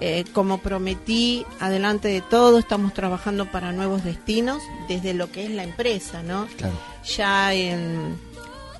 [0.00, 5.50] eh, como prometí, adelante de todo, estamos trabajando para nuevos destinos desde lo que es
[5.50, 6.46] la empresa, ¿no?
[6.56, 6.74] Claro.
[7.16, 8.16] Ya en,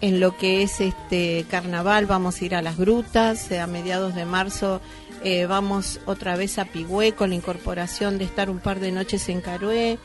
[0.00, 4.14] en lo que es este carnaval vamos a ir a las grutas, eh, a mediados
[4.14, 4.80] de marzo
[5.24, 9.28] eh, vamos otra vez a Pigüé con la incorporación de estar un par de noches
[9.28, 9.98] en Carué.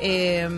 [0.00, 0.48] Eh,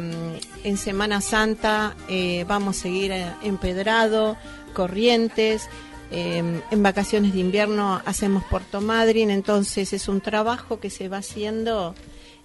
[0.64, 4.36] en Semana Santa eh, vamos a seguir eh, empedrado,
[4.74, 5.68] Corrientes.
[6.10, 11.18] Eh, en vacaciones de invierno hacemos Puerto Madryn, entonces es un trabajo que se va
[11.18, 11.94] haciendo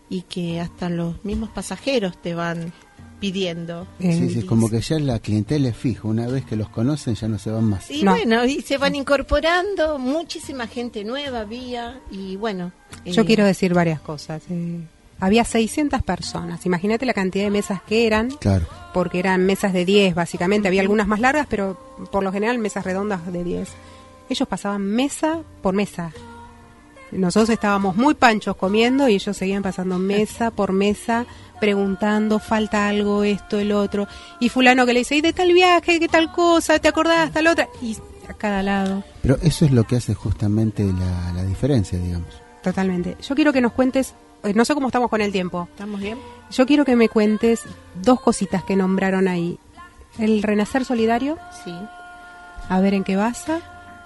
[0.10, 2.74] y que hasta los mismos pasajeros te van
[3.24, 3.88] pidiendo.
[4.02, 6.06] Sí, sí, es como que ya la clientela es fija.
[6.10, 7.90] Una vez que los conocen ya no se van más.
[7.90, 8.12] Y No.
[8.12, 12.74] bueno, y se van incorporando, muchísima gente nueva había, y bueno.
[13.06, 14.42] Yo eh, quiero decir varias cosas.
[14.50, 14.80] eh.
[15.22, 16.66] había 600 personas.
[16.66, 18.66] Imagínate la cantidad de mesas que eran, Claro.
[18.94, 20.68] porque eran mesas de 10 básicamente.
[20.68, 21.80] Había algunas más largas, pero
[22.12, 23.70] por lo general mesas redondas de 10.
[24.30, 26.12] Ellos pasaban mesa por mesa.
[27.18, 31.26] Nosotros estábamos muy panchos comiendo y ellos seguían pasando mesa por mesa,
[31.60, 34.08] preguntando, falta algo, esto, el otro.
[34.40, 36.80] Y fulano que le dice, ¿y de tal viaje, qué tal cosa?
[36.80, 37.32] ¿Te acordás?
[37.32, 37.68] Tal otra.
[37.82, 37.98] Y
[38.28, 39.04] a cada lado.
[39.22, 42.28] Pero eso es lo que hace justamente la, la diferencia, digamos.
[42.62, 43.18] Totalmente.
[43.22, 45.68] Yo quiero que nos cuentes, eh, no sé cómo estamos con el tiempo.
[45.72, 46.18] ¿Estamos bien?
[46.52, 47.64] Yo quiero que me cuentes
[48.02, 49.58] dos cositas que nombraron ahí.
[50.20, 51.74] El Renacer Solidario, Sí.
[52.70, 53.60] a ver en qué basa,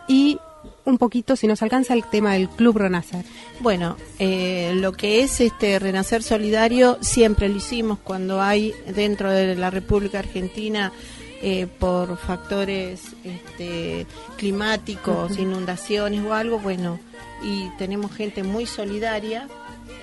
[0.07, 0.39] y
[0.87, 3.25] un poquito, si nos alcanza el tema del Club Renacer.
[3.59, 9.55] Bueno, eh, lo que es este Renacer Solidario siempre lo hicimos cuando hay dentro de
[9.55, 10.93] la República Argentina
[11.41, 14.07] eh, por factores este,
[14.37, 16.99] climáticos, inundaciones o algo, bueno,
[17.43, 19.47] y tenemos gente muy solidaria,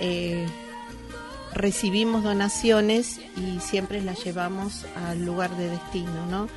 [0.01, 0.47] eh,
[1.55, 6.49] recibimos donaciones y siempre las llevamos al lugar de destino, ¿no?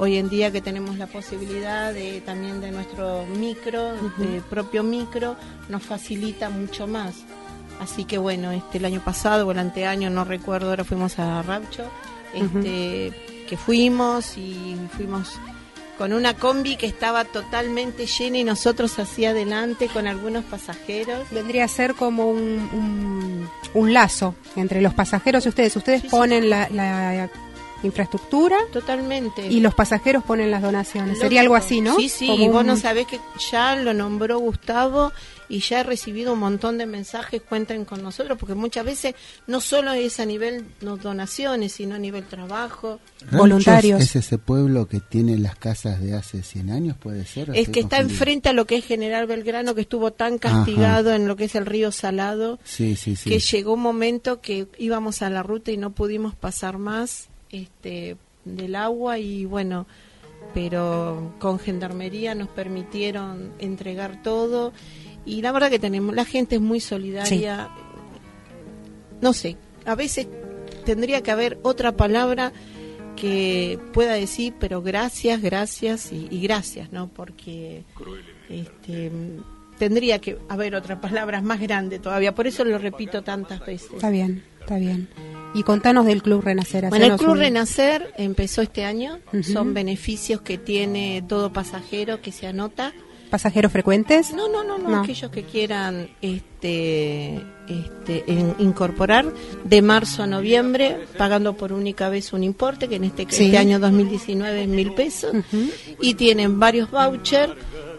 [0.00, 5.36] Hoy en día que tenemos la posibilidad de también de nuestro micro, de propio micro,
[5.68, 7.16] nos facilita mucho más.
[7.80, 11.42] Así que bueno, este el año pasado o el anteaño, no recuerdo, ahora fuimos a
[11.42, 11.84] Rapcho,
[12.32, 13.12] este,
[13.48, 15.36] que fuimos y fuimos
[15.96, 21.28] con una combi que estaba totalmente llena y nosotros hacia adelante con algunos pasajeros.
[21.32, 22.38] Vendría a ser como un,
[22.72, 25.74] un, un lazo entre los pasajeros y ustedes.
[25.74, 26.10] Ustedes Sí, sí.
[26.16, 27.28] ponen la, la
[27.82, 29.46] infraestructura Totalmente.
[29.46, 31.18] y los pasajeros ponen las donaciones.
[31.18, 31.96] Sería algo así, ¿no?
[31.96, 33.20] Sí, sí, Como y vos un- no sabés que
[33.50, 35.12] ya lo nombró Gustavo
[35.50, 39.14] y ya he recibido un montón de mensajes, cuenten con nosotros, porque muchas veces
[39.46, 43.00] no solo es a nivel no, donaciones, sino a nivel trabajo.
[43.32, 44.00] Voluntarios.
[44.02, 47.50] ¿Es ese pueblo que tiene las casas de hace 100 años, puede ser?
[47.50, 48.10] ¿O Es que está confundido?
[48.18, 51.54] enfrente a lo que es General Belgrano, que estuvo tan castigado en lo que es
[51.54, 53.30] el río Salado, Sí, sí, sí.
[53.30, 58.16] que llegó un momento que íbamos a la ruta y no pudimos pasar más este
[58.44, 59.86] del agua y bueno,
[60.54, 64.72] pero con gendarmería nos permitieron entregar todo
[65.24, 67.68] y la verdad que tenemos la gente es muy solidaria.
[69.20, 70.28] No sé, a veces
[70.84, 72.52] tendría que haber otra palabra
[73.16, 77.08] que pueda decir, pero gracias, gracias y, y gracias, ¿no?
[77.08, 77.84] Porque
[78.48, 79.10] este,
[79.78, 82.34] tendría que haber otra palabra más grande todavía.
[82.34, 83.92] Por eso lo repito tantas veces.
[83.92, 85.08] Está bien, está bien.
[85.54, 86.88] Y contanos del Club Renacer.
[86.88, 89.18] Bueno, el Club un- Renacer empezó este año.
[89.42, 92.92] Son beneficios que tiene todo pasajero que se anota.
[93.30, 94.32] ¿Pasajeros frecuentes?
[94.32, 95.00] No, no, no, no, No.
[95.02, 97.34] aquellos que quieran este,
[97.68, 99.26] este, en- incorporar
[99.64, 103.46] de marzo a noviembre, pagando por única vez un importe, que en este, Sí.
[103.46, 105.34] este año 2019 es mil pesos,
[106.00, 107.52] y tienen varios vouchers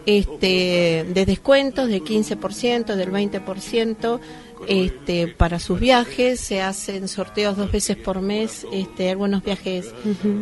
[0.06, 4.20] este, de descuentos del 15%, del 20%.
[4.68, 9.92] Este, para sus viajes se hacen sorteos dos veces por mes, este, algunos viajes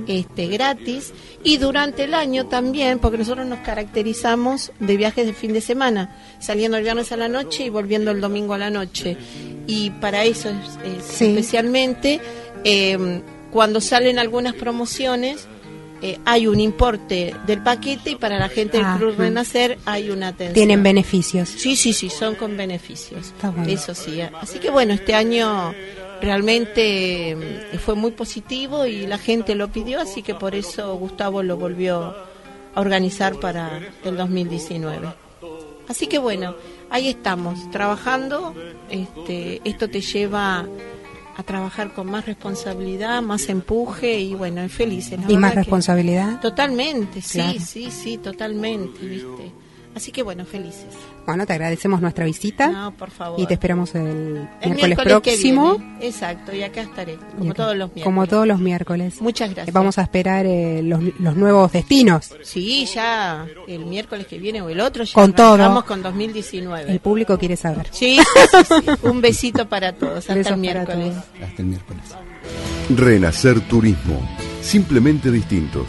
[0.07, 1.13] este, gratis
[1.45, 6.17] y durante el año también, porque nosotros nos caracterizamos de viajes de fin de semana,
[6.41, 9.17] saliendo el viernes a la noche y volviendo el domingo a la noche.
[9.67, 11.25] Y para eso es- es Sí.
[11.27, 12.21] especialmente,
[12.65, 15.47] eh, cuando salen algunas promociones,
[16.01, 18.99] eh, hay un importe del paquete y para la gente del Ajá.
[18.99, 20.55] Club Renacer hay una atención.
[20.55, 21.49] Tienen beneficios.
[21.49, 23.29] Sí, sí, sí, son con beneficios.
[23.29, 23.69] Está bueno.
[23.69, 24.21] Eso sí.
[24.21, 25.75] Así que bueno, este año
[26.21, 31.43] realmente mm, fue muy positivo y la gente lo pidió, así que por eso Gustavo
[31.43, 32.15] lo volvió
[32.75, 35.09] a organizar para el 2019.
[35.89, 36.55] Así que bueno,
[36.91, 38.55] ahí estamos, trabajando.
[38.91, 40.67] Este, esto te lleva
[41.39, 45.21] a trabajar con más responsabilidad, más empuje y bueno, felices.
[45.21, 46.41] la Y más responsabilidad.
[46.41, 47.61] Totalmente, sí, Claro.
[47.61, 49.53] sí, sí, totalmente, ¿viste?
[49.99, 50.87] Así que bueno, felices.
[51.27, 53.41] Bueno, te agradecemos nuestra visita No, por favor.
[53.41, 55.75] y te esperamos el, El miércoles, próximo.
[55.77, 56.07] viene.
[56.07, 58.05] Exacto, y acá estaré, como acá, todos los miércoles.
[58.05, 59.21] Como todos los miércoles.
[59.21, 59.75] Muchas gracias.
[59.75, 62.31] Vamos a esperar eh, los, los nuevos destinos.
[62.45, 65.59] Sí, ya el miércoles que viene o el otro ya Con todo.
[65.59, 66.93] Vamos con 2019.
[66.93, 67.89] El público quiere saber.
[67.91, 68.91] Sí, sí, sí, sí.
[69.03, 70.19] un besito para todos.
[70.19, 71.17] Hasta Besos el miércoles.
[71.43, 72.05] Hasta el miércoles.
[72.95, 74.21] Renacer Turismo.
[74.63, 75.89] Simplemente distintos.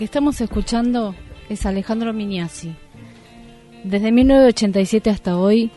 [0.00, 1.14] que estamos escuchando
[1.50, 2.74] es Alejandro Miniasi.
[3.84, 5.70] Desde 1987 hasta hoy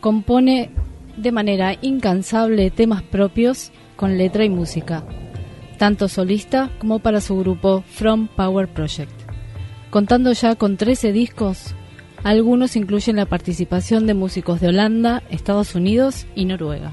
[0.00, 0.70] compone
[1.18, 5.04] de manera incansable temas propios con letra y música.
[5.76, 9.12] tanto solista como para su grupo From Power Project.
[9.90, 11.74] Contando ya con 13 discos,
[12.22, 16.92] algunos incluyen la participación de músicos de Holanda, Estados Unidos y Noruega.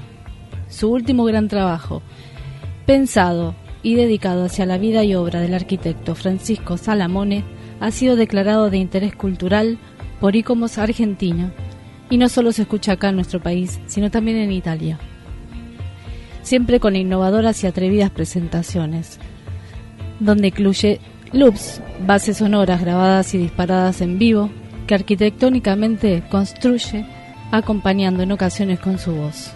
[0.68, 2.02] Su último gran trabajo,
[2.84, 7.44] pensado y dedicado hacia la vida y obra del arquitecto Francisco Salamone,
[7.80, 9.78] ha sido declarado de interés cultural
[10.20, 11.52] por ICOMOS Argentina
[12.08, 14.98] y no solo se escucha acá en nuestro país, sino también en Italia.
[16.42, 19.18] Siempre con innovadoras y atrevidas presentaciones,
[20.20, 21.00] donde incluye
[21.32, 24.50] loops, bases sonoras grabadas y disparadas en vivo,
[24.86, 27.06] que arquitectónicamente construye,
[27.50, 29.52] acompañando en ocasiones con su voz.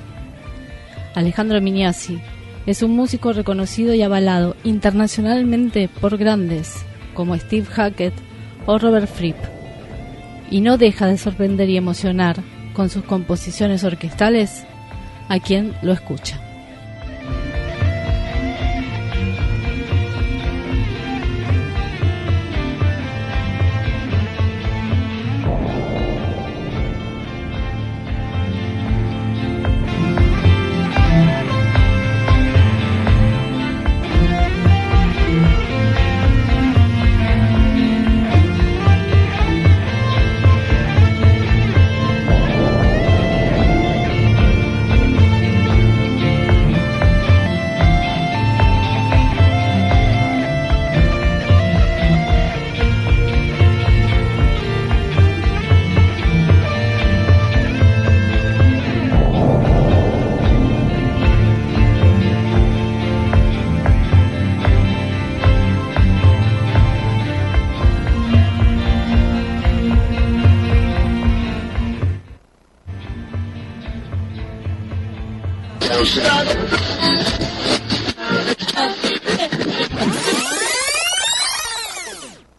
[1.14, 2.20] Alejandro Miniasi
[2.66, 8.14] es un músico reconocido y avalado internacionalmente por grandes como Steve Hackett
[8.66, 9.36] o Robert Fripp,
[10.50, 12.36] y no deja de sorprender y emocionar
[12.74, 14.64] con sus composiciones orquestales
[15.28, 16.45] a quien lo escucha.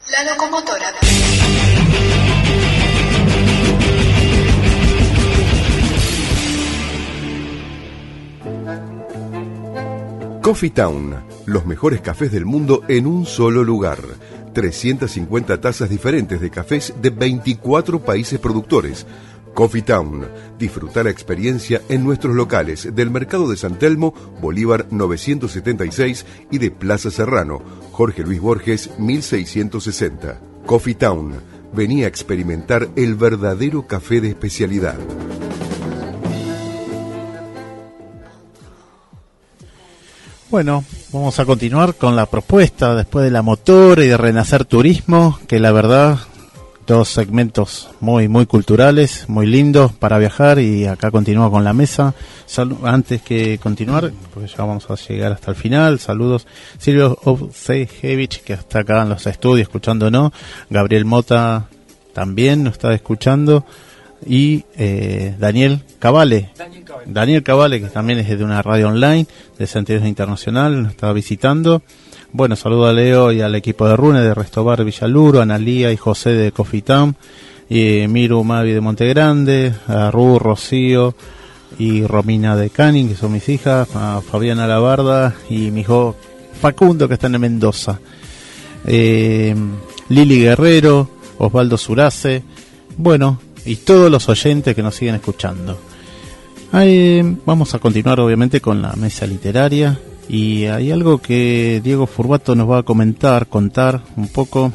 [0.09, 0.93] La locomotora.
[10.41, 11.15] Coffee Town,
[11.45, 13.99] los mejores cafés del mundo en un solo lugar.
[14.53, 19.05] 350 tazas diferentes de cafés de 24 países productores.
[19.57, 20.23] Coffee Town.
[20.59, 26.69] Disfruta la experiencia en nuestros locales del Mercado de San Telmo, Bolívar 976 y de
[26.69, 30.39] Plaza Serrano, Jorge Luis Borges 1660.
[30.67, 31.41] Coffee Town.
[31.73, 34.99] Venía a experimentar el verdadero café de especialidad.
[40.51, 45.39] Bueno, vamos a continuar con la propuesta después de la motora y de Renacer Turismo,
[45.47, 46.19] que la verdad,
[46.87, 52.15] dos segmentos muy, muy culturales, muy lindos para viajar y acá continúa con la mesa.
[52.45, 56.47] Sal- antes que continuar, porque ya vamos a llegar hasta el final, saludos
[56.79, 60.31] Silvio Obsejevich, que está acá en los estudios escuchándonos,
[60.69, 61.67] Gabriel Mota
[62.13, 63.65] también nos está escuchando
[64.25, 66.49] y eh, Daniel Cavale.
[67.05, 69.27] Daniel Cavale, que también es de una radio online
[69.59, 71.83] de Sentidos Internacional, nos está visitando.
[72.33, 75.97] Bueno, saludo a Leo y al equipo de Rune de Restobar Villaluro, a Analía y
[75.97, 77.15] José de Coffee Town,
[77.69, 81.15] y Miru Mavi de Montegrande, a Ru, Rocío
[81.79, 86.15] y Romina de Canning, que son mis hijas, a Fabiana Labarda y mi hijo
[86.61, 87.99] Facundo, que está en Mendoza.
[88.85, 89.55] Eh,
[90.09, 92.43] Lili Guerrero, Osvaldo Surace,
[92.97, 95.79] bueno, y todos los oyentes que nos siguen escuchando.
[96.73, 99.97] Ahí, vamos a continuar obviamente con la mesa literaria
[100.29, 104.71] y hay algo que Diego Furbato nos va a comentar, contar un poco.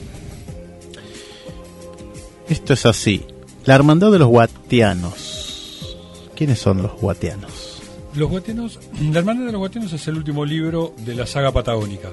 [2.49, 3.25] Esto es así.
[3.65, 5.99] La hermandad de los guatianos.
[6.35, 7.73] ¿Quiénes son los guatianos?
[8.15, 8.79] Los Guatianos,
[9.11, 12.11] La Hermandad de los Guatianos es el último libro de la saga patagónica.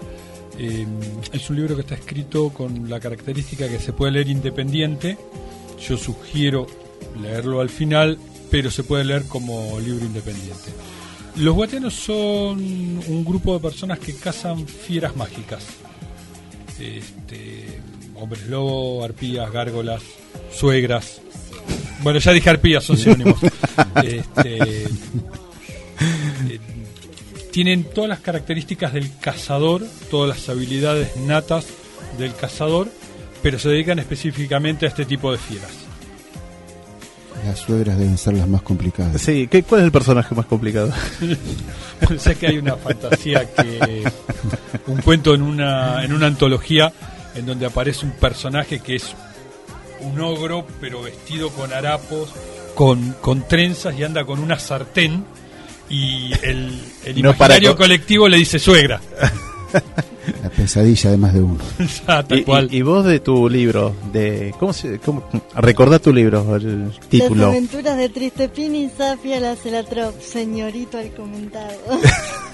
[0.58, 0.86] Eh,
[1.34, 5.18] es un libro que está escrito con la característica que se puede leer independiente.
[5.86, 6.68] Yo sugiero
[7.22, 8.18] leerlo al final,
[8.50, 10.72] pero se puede leer como libro independiente.
[11.40, 15.66] Los guatianos son un grupo de personas que cazan fieras mágicas.
[16.78, 17.80] Este,
[18.16, 20.04] hombres lobo, arpías, gárgolas,
[20.52, 21.22] suegras.
[22.04, 23.40] Bueno, ya dije arpías, son sinónimos.
[24.04, 26.60] Este, eh,
[27.52, 31.68] tienen todas las características del cazador, todas las habilidades natas
[32.18, 32.90] del cazador,
[33.42, 35.89] pero se dedican específicamente a este tipo de fieras.
[37.46, 39.22] Las suegras deben ser las más complicadas.
[39.22, 40.92] Sí, ¿qué, ¿cuál es el personaje más complicado?
[42.18, 44.04] sé que hay una fantasía que
[44.88, 46.92] un cuento en una en una antología
[47.36, 49.14] en donde aparece un personaje que es
[50.02, 52.30] un ogro pero vestido con harapos
[52.76, 55.26] con, con trenzas y anda con una sartén
[55.90, 59.02] y el, el No para imaginario colectivo le dice suegra
[60.44, 61.58] La pesadilla de más de uno.
[62.08, 62.68] Ah, tal Y, cual.
[62.72, 65.24] y- y vos de tu libro, de ¿cómo se cómo,
[65.56, 67.48] recordá tu libro, el Las título?
[67.48, 71.74] aventuras de Tristepín y Zafia la Celatrop, señorito al comentado.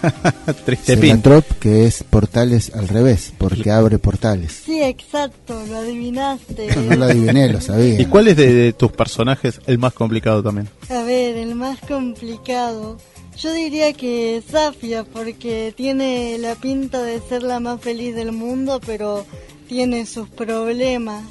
[0.65, 1.09] Tristepín.
[1.21, 4.61] Celatrop, que es portales al revés, porque abre portales.
[4.65, 6.75] sí, exacto, lo adivinaste.
[6.75, 7.99] No, no lo adiviné, lo sabía.
[7.99, 10.69] ¿Y cuál es de, de tus personajes el más complicado también?
[10.89, 12.97] A ver, el más complicado.
[13.37, 18.79] Yo diría que Zafia, porque tiene la pinta de ser la más feliz del mundo,
[18.85, 19.25] pero
[19.67, 21.23] tiene sus problemas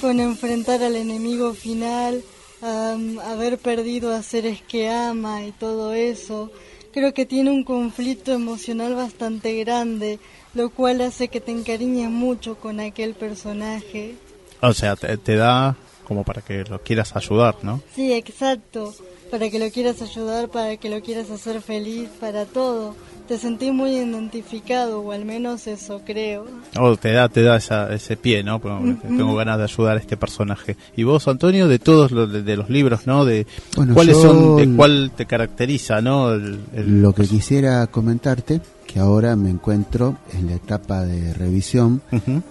[0.00, 2.22] con enfrentar al enemigo final,
[2.62, 6.50] am, haber perdido a seres que ama y todo eso.
[6.92, 10.18] Creo que tiene un conflicto emocional bastante grande,
[10.54, 14.14] lo cual hace que te encariñes mucho con aquel personaje.
[14.62, 17.80] O sea, te, te da como para que lo quieras ayudar, ¿no?
[17.94, 18.94] Sí, exacto.
[19.30, 22.96] Para que lo quieras ayudar, para que lo quieras hacer feliz, para todo.
[23.28, 26.46] Te sentí muy identificado, o al menos eso creo.
[26.76, 28.60] O te da, te da esa- ese pie, ¿no?
[28.60, 29.16] Porque Ujú.
[29.16, 30.76] Tengo ganas de ayudar a este personaje.
[30.96, 33.24] Y vos, Antonio, de todos los, de, de los libros, ¿no?
[33.24, 36.32] De Bueno, cuáles yo son, de cuál te caracteriza, ¿no?
[36.32, 42.02] El- el- Lo que quisiera comentarte, que ahora me encuentro en la etapa de revisión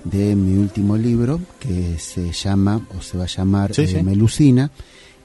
[0.06, 4.04] de mi último libro, que se llama, o se va a llamar Sí, eh, sí.
[4.04, 4.72] Melusina,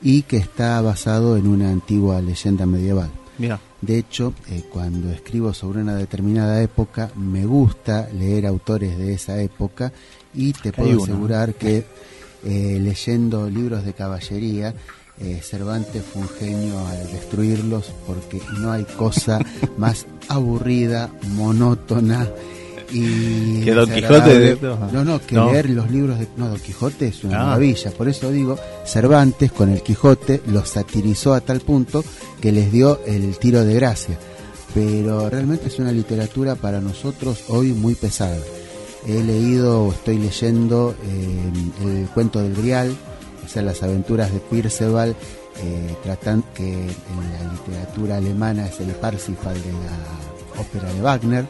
[0.03, 3.11] y que está basado en una antigua leyenda medieval.
[3.39, 9.13] Mira, De hecho, eh, cuando escribo sobre una determinada época, me gusta leer autores de
[9.13, 9.93] esa época
[10.35, 11.85] y te puedo asegurar que
[12.45, 14.75] eh, leyendo libros de caballería,
[15.19, 19.41] eh, Cervantes fue un genio al destruirlos porque no hay cosa
[19.79, 22.29] más aburrida, monótona
[22.95, 23.91] y Que Don.
[23.91, 24.59] Quijote de-
[24.93, 25.51] no no que No.
[25.53, 27.45] leer los libros de no Don Quijote es una Ah.
[27.47, 32.05] maravilla por eso digo Cervantes con el Quijote los satirizó a tal punto
[32.41, 34.19] que les dio el tiro de gracia
[34.75, 38.39] pero realmente es una literatura para nosotros hoy muy pesada
[39.07, 41.51] he leído o estoy leyendo eh,
[42.03, 42.95] el cuento del Grial
[43.45, 45.15] o sea las aventuras de Perceval
[45.63, 51.47] eh, tratan que en la literatura alemana es el Parsifal de la ópera de Wagner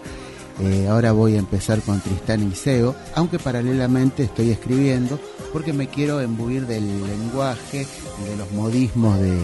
[0.61, 5.19] eh, ahora voy a empezar con Tristán y Iseo, aunque paralelamente estoy escribiendo
[5.53, 7.87] porque me quiero embuir del lenguaje
[8.23, 9.39] y de los modismos de,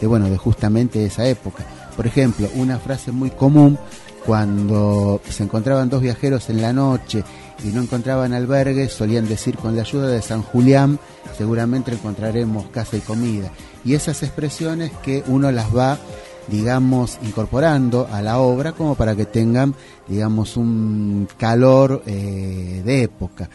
[0.00, 1.64] de, bueno, de justamente esa época.
[1.96, 3.78] Por ejemplo, una frase muy común
[4.24, 7.24] cuando se encontraban dos viajeros en la noche
[7.64, 10.98] y no encontraban albergue, solían decir con la ayuda de San Julián
[11.36, 13.50] seguramente encontraremos casa y comida.
[13.84, 15.98] Y esas expresiones que uno las va
[16.50, 19.74] digamos, incorporando a la obra como para que tengan,
[20.08, 23.48] digamos, un calor eh, de época.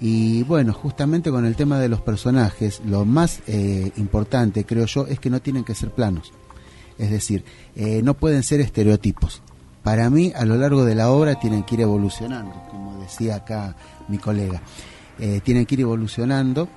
[0.00, 5.06] Y bueno, justamente con el tema de los personajes, lo más eh, importante, creo yo,
[5.06, 6.32] es que no tienen que ser planos.
[6.98, 7.44] Es decir,
[7.76, 9.42] eh, no pueden ser estereotipos.
[9.84, 13.76] Para mí, a lo largo de la obra tienen que ir evolucionando, como decía acá
[14.08, 14.60] mi colega.
[15.44, 16.68] Tienen que ir evolucionando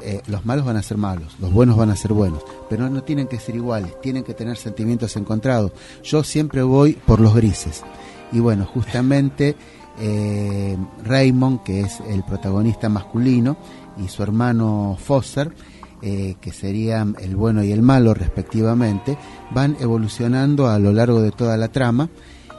[0.00, 3.02] eh, los malos van a ser malos, los buenos van a ser buenos, pero no
[3.02, 5.72] tienen que ser iguales, tienen que tener sentimientos encontrados.
[6.04, 7.82] Yo siempre voy por los grises.
[8.30, 9.56] Y bueno, justamente
[9.98, 13.56] eh, Raymond, que es el protagonista masculino,
[13.96, 15.52] y su hermano Foster,
[16.00, 19.18] eh, que serían el bueno y el malo respectivamente,
[19.50, 22.08] van evolucionando a lo largo de toda la trama.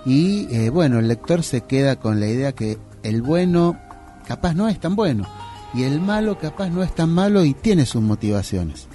[0.06, 3.78] Y bueno, el lector se queda con la idea que el bueno
[4.26, 5.28] capaz no es tan bueno
[5.74, 8.88] y el malo capaz no es tan malo y tiene sus motivaciones.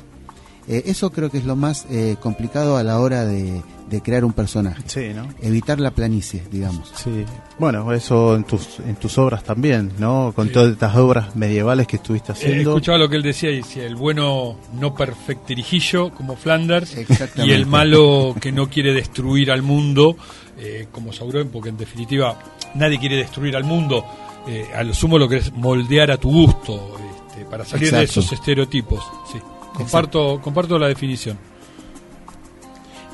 [0.66, 3.61] Eh, eso creo que es lo más eh, complicado a la hora de,
[3.91, 4.83] de crear un personaje.
[4.87, 5.29] Sí, ¿no?
[5.43, 6.91] Evitar la planicie, digamos.
[6.97, 7.27] Sí.
[7.59, 10.33] Bueno, eso en tus en tus obras también, ¿no?
[10.35, 12.70] Con todas estas obras medievales que estuviste Eh, haciendo.
[12.70, 17.53] escuchaba lo que él decía y decía el bueno no perfectirijillo como Flanders Exactamente.
[17.53, 20.16] y el malo que no quiere destruir al mundo
[20.59, 22.39] eh, como Sauron porque en definitiva
[22.75, 24.03] nadie quiere destruir al mundo
[24.47, 26.97] eh, a lo sumo lo que es moldear a tu gusto
[27.29, 29.39] este, para salir de esos estereotipos sí
[29.75, 31.39] comparto comparto la definición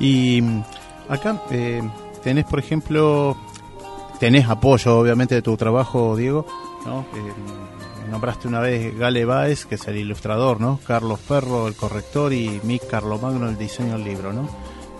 [0.00, 0.62] Y mm,
[1.10, 1.82] acá eh,
[2.24, 3.36] tenés, por ejemplo,
[4.18, 6.46] tenés apoyo, obviamente, de tu trabajo, Diego,
[6.86, 7.00] ¿no?
[7.00, 10.80] Eh, nombraste una vez Gale Baez, que es el ilustrador, ¿no?
[10.84, 14.48] Carlos Ferro, el corrector, y Mick Carlomagno, el diseño del libro, ¿no?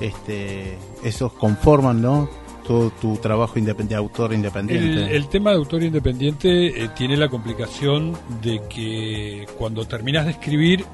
[0.01, 2.29] Este, esos conforman, ¿no?
[2.71, 5.17] Todo tu trabajo independiente, autor El, independiente.
[5.17, 10.85] el tema de autor independiente eh, tiene la complicación de que cuando terminas de escribir,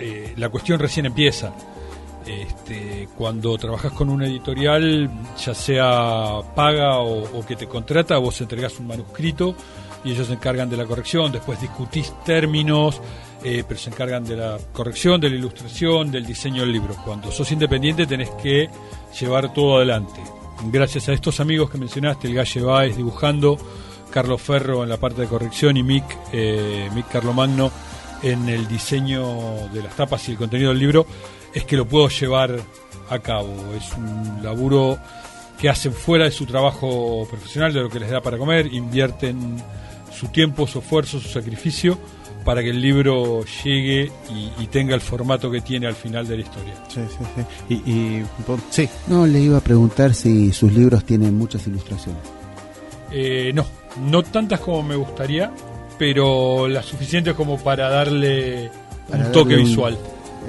[0.00, 1.54] eh, la cuestión recién empieza.
[2.26, 5.08] Este, cuando trabajas con una editorial,
[5.38, 9.54] ya sea paga o, que te contrata, vos entregás un manuscrito
[10.04, 13.00] y ellos se encargan de la corrección, después discutís términos,
[13.44, 16.96] eh, pero se encargan de la corrección, de la ilustración, del diseño del libro.
[17.04, 18.68] Cuando sos independiente tenés que
[19.16, 20.20] llevar todo adelante.
[20.70, 23.58] Gracias a estos amigos que mencionaste, el Galle Baez dibujando,
[24.10, 27.70] Carlos Ferro en la parte de corrección y Mick, eh, Mick Carlomagno
[28.22, 31.06] en el diseño de las tapas y el contenido del libro,
[31.52, 32.58] es que lo puedo llevar
[33.10, 33.54] a cabo.
[33.76, 34.98] Es un laburo
[35.58, 39.62] que hacen fuera de su trabajo profesional, de lo que les da para comer, invierten
[40.12, 41.98] su tiempo, su esfuerzo, su sacrificio
[42.44, 46.36] para que el libro llegue y, y tenga el formato que tiene al final de
[46.36, 46.74] la historia.
[46.88, 47.24] Sí, sí,
[47.68, 47.74] sí.
[47.86, 48.26] Y, y
[48.70, 52.20] sí, No, le iba a preguntar si sus libros tienen muchas ilustraciones.
[53.10, 53.64] Eh, no,
[54.10, 55.50] no tantas como me gustaría,
[55.98, 58.70] pero las suficientes como para darle
[59.10, 59.96] Para un toque un- visual.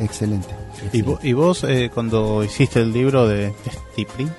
[0.02, 0.50] Excelente.
[0.92, 3.54] y, vo- y vos eh, cuando hiciste el libro de
[3.94, 4.30] Stipling,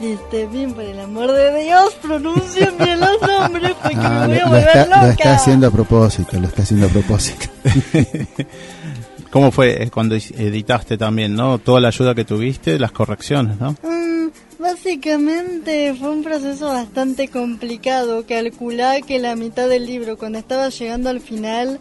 [0.00, 4.38] Este, bien, por el amor de Dios, pronuncien bien los nombres porque Ah, me voy
[4.38, 5.02] lo, a lo volver está, loca.
[5.02, 7.46] lo está haciendo a propósito, lo está haciendo a propósito.
[9.30, 11.58] ¿cómo fue eh, cuando editaste también, no?
[11.58, 13.72] Toda la ayuda que tuviste, las correcciones, ¿no?
[13.82, 18.24] Mm, básicamente fue un proceso bastante complicado.
[18.26, 21.78] Calculá que la mitad del libro, cuando estaba llegando al final,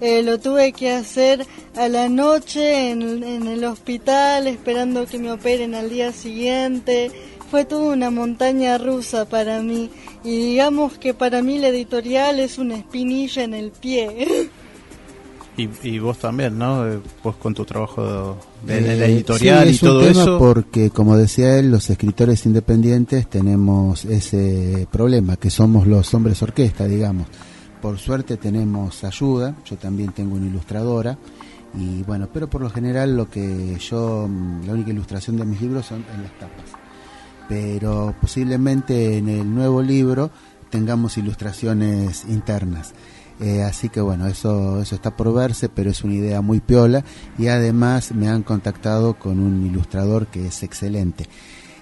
[0.00, 1.46] eh, lo tuve que hacer
[1.76, 7.10] a la noche en, en el hospital, esperando que me operen al día siguiente.
[7.50, 9.90] Fue toda una montaña rusa para mí.
[10.22, 14.48] Y digamos que para mí la editorial es una espinilla en el pie.
[15.56, 16.86] Y, y vos también, ¿no?
[16.86, 20.00] Eh, Vos con tu trabajo de, en Eh, la editorial sí, y es un todo
[20.00, 20.38] tema eso.
[20.38, 26.86] Porque, como decía él, los escritores independientes tenemos ese problema, que somos los hombres orquesta,
[26.86, 27.26] digamos.
[27.82, 31.18] Por suerte tenemos ayuda, yo también tengo una ilustradora,
[31.74, 35.60] y bueno, pero por lo general lo que yo, mm, la única ilustración de mis
[35.60, 36.64] libros son en las tapas.
[37.50, 40.30] Pero posiblemente en el nuevo libro
[40.70, 42.94] tengamos ilustraciones internas.
[43.40, 47.02] Eh, así que bueno, eso, eso está por verse, pero es una idea muy piola
[47.38, 51.26] y además me han contactado con un ilustrador que es excelente.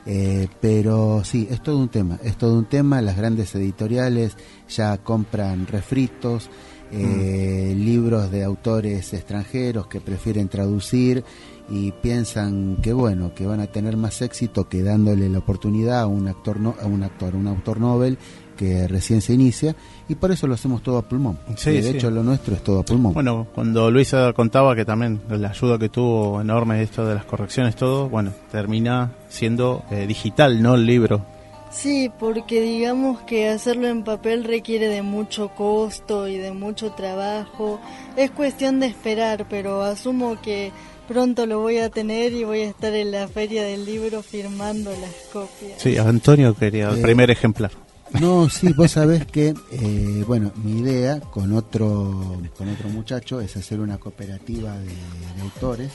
[0.07, 4.39] Eh, pero sí, es todo un tema, es todo un tema, las grandes editoriales
[4.71, 6.49] ya compran refritos,
[6.91, 11.23] eh, libros de autores extranjeros que prefieren traducir
[11.71, 16.07] y piensan que bueno, que van a tener más éxito que dándole la oportunidad a
[16.07, 18.19] un actor, no, a un actor, un autor novel
[18.57, 19.77] que recién se inicia
[20.09, 21.39] y por eso lo hacemos todo a pulmón.
[21.57, 21.89] Sí, de sí.
[21.91, 23.15] hecho lo nuestro es todo a pulmón.
[23.15, 27.77] Bueno, cuando Luisa contaba que también la ayuda que tuvo enorme esto de las correcciones,
[27.77, 30.75] todo, bueno, termina siendo eh, digital, ¿no?
[30.75, 31.25] El libro.
[31.71, 37.79] Sí, porque digamos que hacerlo en papel requiere de mucho costo y de mucho trabajo.
[38.17, 40.73] Es cuestión de esperar, pero asumo que
[41.09, 44.91] pronto lo voy a tener y voy a estar en la feria del libro firmando
[44.91, 45.81] las copias.
[45.83, 47.73] Sí, Antonio quería el Eh, primer ejemplar.
[48.21, 53.57] No, sí, vos sabés que, eh, bueno, mi idea con otro, con otro muchacho es
[53.57, 55.91] hacer una cooperativa de, de autores,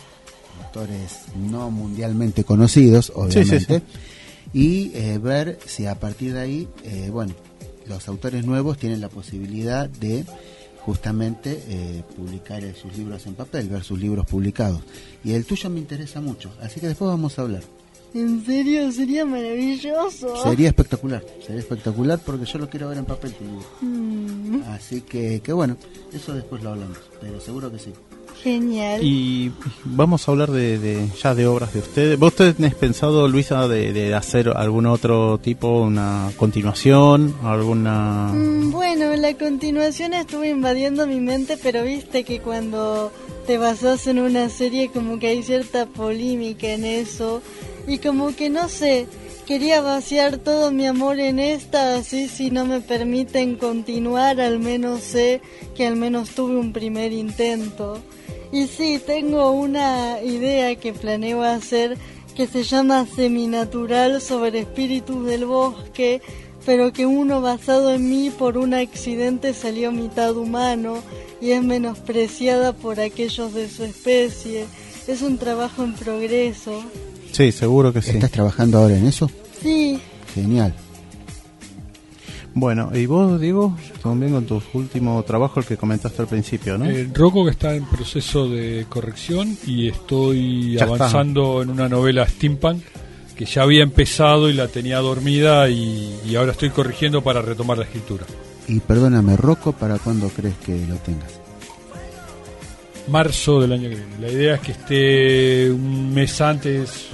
[0.63, 3.81] autores no mundialmente conocidos, obviamente,
[4.53, 7.33] y eh, ver si a partir de ahí, eh, bueno,
[7.87, 10.23] los autores nuevos tienen la posibilidad de
[10.85, 14.81] justamente eh, publicar sus libros en papel, ver sus libros publicados.
[15.23, 17.63] Y el tuyo me interesa mucho, así que después vamos a hablar.
[18.13, 20.43] En serio, sería maravilloso.
[20.43, 23.65] Sería espectacular, sería espectacular porque yo lo quiero ver en papel tu libro.
[23.81, 25.77] Mm, Así que, que bueno,
[26.13, 27.91] eso después lo hablamos, pero seguro que sí.
[28.43, 29.01] Genial.
[29.03, 29.51] Y
[29.85, 32.19] vamos a hablar de, de- ya de obras de ustedes.
[32.19, 38.31] ¿Vos tenés pensado, Luisa, de, de hacer algún otro tipo, una continuación, alguna...
[38.33, 43.11] Mm, Bueno, la continuación estuvo invadiendo mi mente, pero viste que cuando
[43.47, 47.41] te basas en una serie como que hay cierta polémica en eso
[47.87, 49.07] y como que no sé,
[49.45, 55.01] quería vaciar todo mi amor en esta, así si no me permiten continuar, al menos
[55.01, 55.41] sé
[55.75, 57.99] que al menos tuve un primer intento.
[58.53, 61.97] Y sí, tengo una idea que planeo hacer
[62.35, 66.21] que se llama Seminatural sobre espíritus del bosque,
[66.63, 70.99] pero que uno basado en mí por un accidente salió mitad humano
[71.41, 74.65] y es menospreciada por aquellos de su especie.
[75.07, 76.83] Es un trabajo en progreso.
[77.31, 78.11] Sí, seguro que sí.
[78.11, 79.31] ¿Estás trabajando ahora en eso?
[79.63, 79.99] Sí,
[80.33, 80.75] Genial.
[82.55, 86.85] Bueno, y vos, Diego, también con tu último trabajo, el que comentaste al principio, ¿no?
[86.85, 90.95] Eh, Rocco que está en proceso de corrección y estoy Ya está.
[90.95, 92.83] avanzando en una novela steampunk
[93.35, 97.79] que ya había empezado y la tenía dormida y, y ahora estoy corrigiendo para retomar
[97.79, 98.25] la escritura.
[98.67, 101.39] Y perdóname, Rocco, ¿para cuándo crees que lo tengas?
[103.09, 104.19] Marzo del año que viene.
[104.21, 107.07] La idea es que esté un mes antes,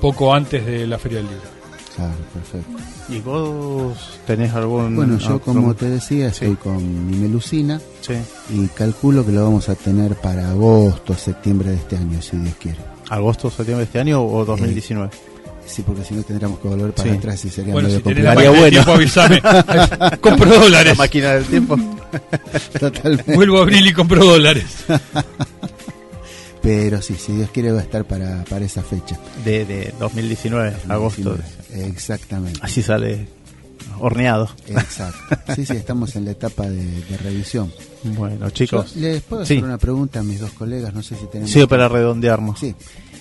[0.00, 1.59] poco antes de la Feria del Libro.
[2.00, 2.82] Claro, perfecto.
[3.10, 4.96] ¿Y vos tenés algún...
[4.96, 6.44] Bueno, yo como te decía, Sí.
[6.46, 8.14] estoy con mi melusina Sí.
[8.54, 12.54] y calculo que lo vamos a tener para agosto, septiembre de este año, si Dios
[12.58, 12.78] quiere.
[13.10, 15.10] ¿Agosto, septiembre de este año o 2019?
[15.66, 17.16] Sí, porque si no tendríamos que volver para Sí.
[17.18, 18.56] atrás y sería Bueno, medio si tenés la complicado.
[18.56, 19.40] máquina del bueno.
[19.42, 19.50] tiempo,
[20.00, 20.18] avísame.
[20.20, 20.98] compro La dólares.
[20.98, 21.76] máquina del tiempo.
[22.80, 23.34] Totalmente.
[23.36, 24.64] Vuelvo a abril y compro dólares.
[26.62, 29.18] Pero sí, si Dios quiere va a estar para, para esa fecha.
[29.44, 31.36] De, de 2019, agosto.
[31.70, 31.88] 19.
[31.90, 32.60] Exactamente.
[32.62, 33.28] Así sale
[33.98, 34.48] horneado.
[34.66, 35.36] Exacto.
[35.54, 37.72] Sí, sí, estamos en la etapa de, de revisión.
[38.04, 38.94] Bueno, chicos.
[38.94, 39.54] Yo les puedo Sí.
[39.54, 41.50] hacer una pregunta a mis dos colegas, no sé si tenemos...
[41.50, 42.58] Sí, para redondearnos.
[42.58, 42.74] Sí.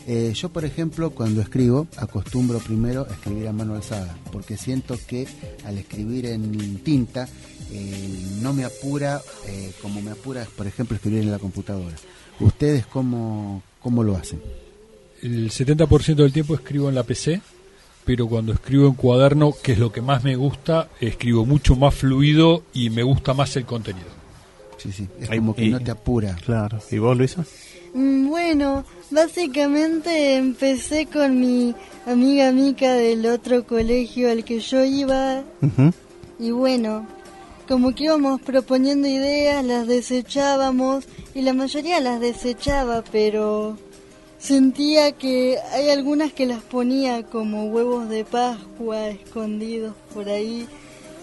[0.07, 4.97] Eh, yo, por ejemplo, cuando escribo, acostumbro primero a escribir a mano alzada, porque siento
[5.07, 5.27] que
[5.65, 7.27] al escribir en tinta
[7.71, 11.95] eh, no me apura eh, como me apura, por ejemplo, escribir en la computadora.
[12.39, 14.41] ¿Ustedes cómo, cómo lo hacen?
[15.21, 17.41] El 70% del tiempo escribo en la PC,
[18.10, 21.93] pero cuando escribo en cuaderno, que es lo que más me gusta, escribo mucho más
[21.93, 24.07] fluido y me gusta más el contenido.
[24.78, 26.36] Sí, sí, es como que y- no te apura.
[26.43, 26.80] Claro.
[26.89, 27.45] ¿Y vos, Luisa?
[27.93, 31.76] Mm, Bueno, básicamente empecé con mi
[32.07, 35.43] amiga Mica del otro colegio al que yo iba
[36.39, 37.05] y bueno,
[37.68, 41.05] como que íbamos proponiendo ideas, las desechábamos
[41.36, 43.78] y la mayoría las desechaba, pero
[44.39, 50.67] sentía que hay algunas que las ponía como huevos de Pascua escondidos por ahí.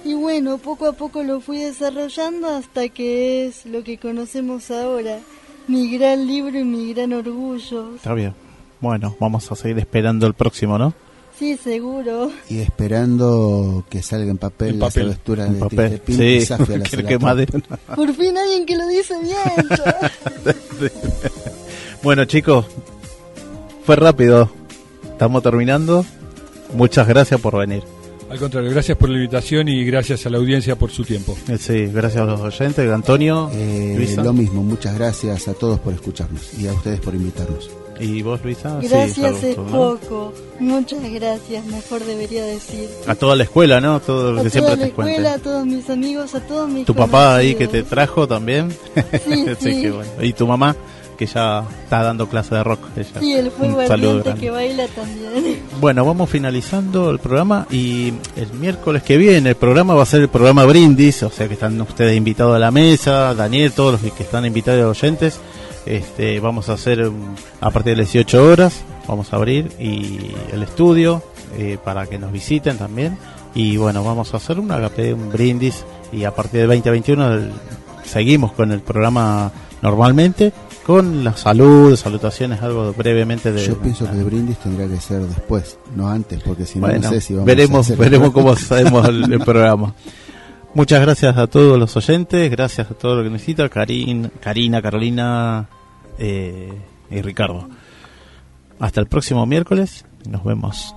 [0.04, 5.18] Y bueno, poco a poco lo fui desarrollando hasta que es lo que conocemos ahora,
[5.66, 7.96] mi gran libro y mi gran orgullo.
[7.96, 8.34] Está bien.
[8.80, 10.94] Bueno, vamos a seguir esperando el próximo, ¿no?
[11.38, 12.30] Sí, seguro.
[12.48, 15.06] Y esperando que salga en papel, En las papel.
[15.08, 15.88] aventuras de papel.
[16.00, 17.18] Tintepín Sí, y Zafia la que,
[17.94, 19.68] Por fin alguien que lo dice bien.
[22.02, 22.66] Bueno, chicos,
[23.86, 24.50] fue rápido.
[25.04, 26.04] Estamos terminando.
[26.74, 27.82] Muchas gracias por venir.
[28.28, 31.38] Al contrario, gracias por la invitación y gracias a la audiencia por su tiempo.
[31.48, 32.90] Eh, Sí, gracias a los oyentes.
[32.90, 34.24] Antonio, Eh, Luisa.
[34.24, 37.70] lo mismo, muchas gracias a todos por escucharnos y a ustedes por invitarnos.
[38.00, 38.78] ¿Y vos, Luisa?
[38.82, 39.64] Sí, Gracias salud, es ¿no?
[39.66, 40.32] poco.
[40.58, 42.88] Muchas gracias, mejor debería decir.
[43.06, 44.00] A toda la escuela, ¿no?
[44.00, 45.14] Todo lo A que toda siempre la te cuenten.
[45.14, 47.88] escuela, a todos mis amigos, a todos mis Tu papá ahí que te conocidos.
[47.90, 48.70] trajo también.
[49.24, 49.82] Sí, sí.
[49.82, 50.10] qué bueno.
[50.20, 50.74] Y tu mamá
[51.16, 52.80] que ya está dando clase de rock.
[52.96, 53.20] ella.
[53.20, 53.78] Sí, el fuego
[54.38, 55.60] que baila también.
[55.80, 60.22] Bueno, vamos finalizando el programa y el miércoles que viene el programa va a ser
[60.22, 64.12] el programa Brindis, o sea que están ustedes invitados a la mesa, Daniel, todos los
[64.12, 65.40] que están invitados oyentes.
[65.84, 67.10] Este, vamos a hacer
[67.60, 71.22] a partir de las 18 horas, vamos a abrir y el estudio
[71.58, 73.16] eh, para que nos visiten también.
[73.54, 77.52] Y bueno, vamos a hacer un agape, un brindis y a partir de 2021 el-
[78.04, 79.50] seguimos con el programa
[79.82, 80.52] normalmente
[80.86, 85.22] con la salud, salutaciones, algo brevemente de Yo pienso que el brindis tendría que ser
[85.22, 88.52] después, no antes, porque si no, bueno, no sé si vamos a hacer veremos cómo
[88.52, 89.94] hacemos el, el programa.
[90.74, 95.68] Muchas gracias a todos los oyentes, gracias a todo lo que necesita, Karin, Karina, Carolina
[96.20, 96.72] eh,
[97.10, 97.68] y Ricardo.
[98.78, 100.94] Hasta el próximo miércoles, nos vemos.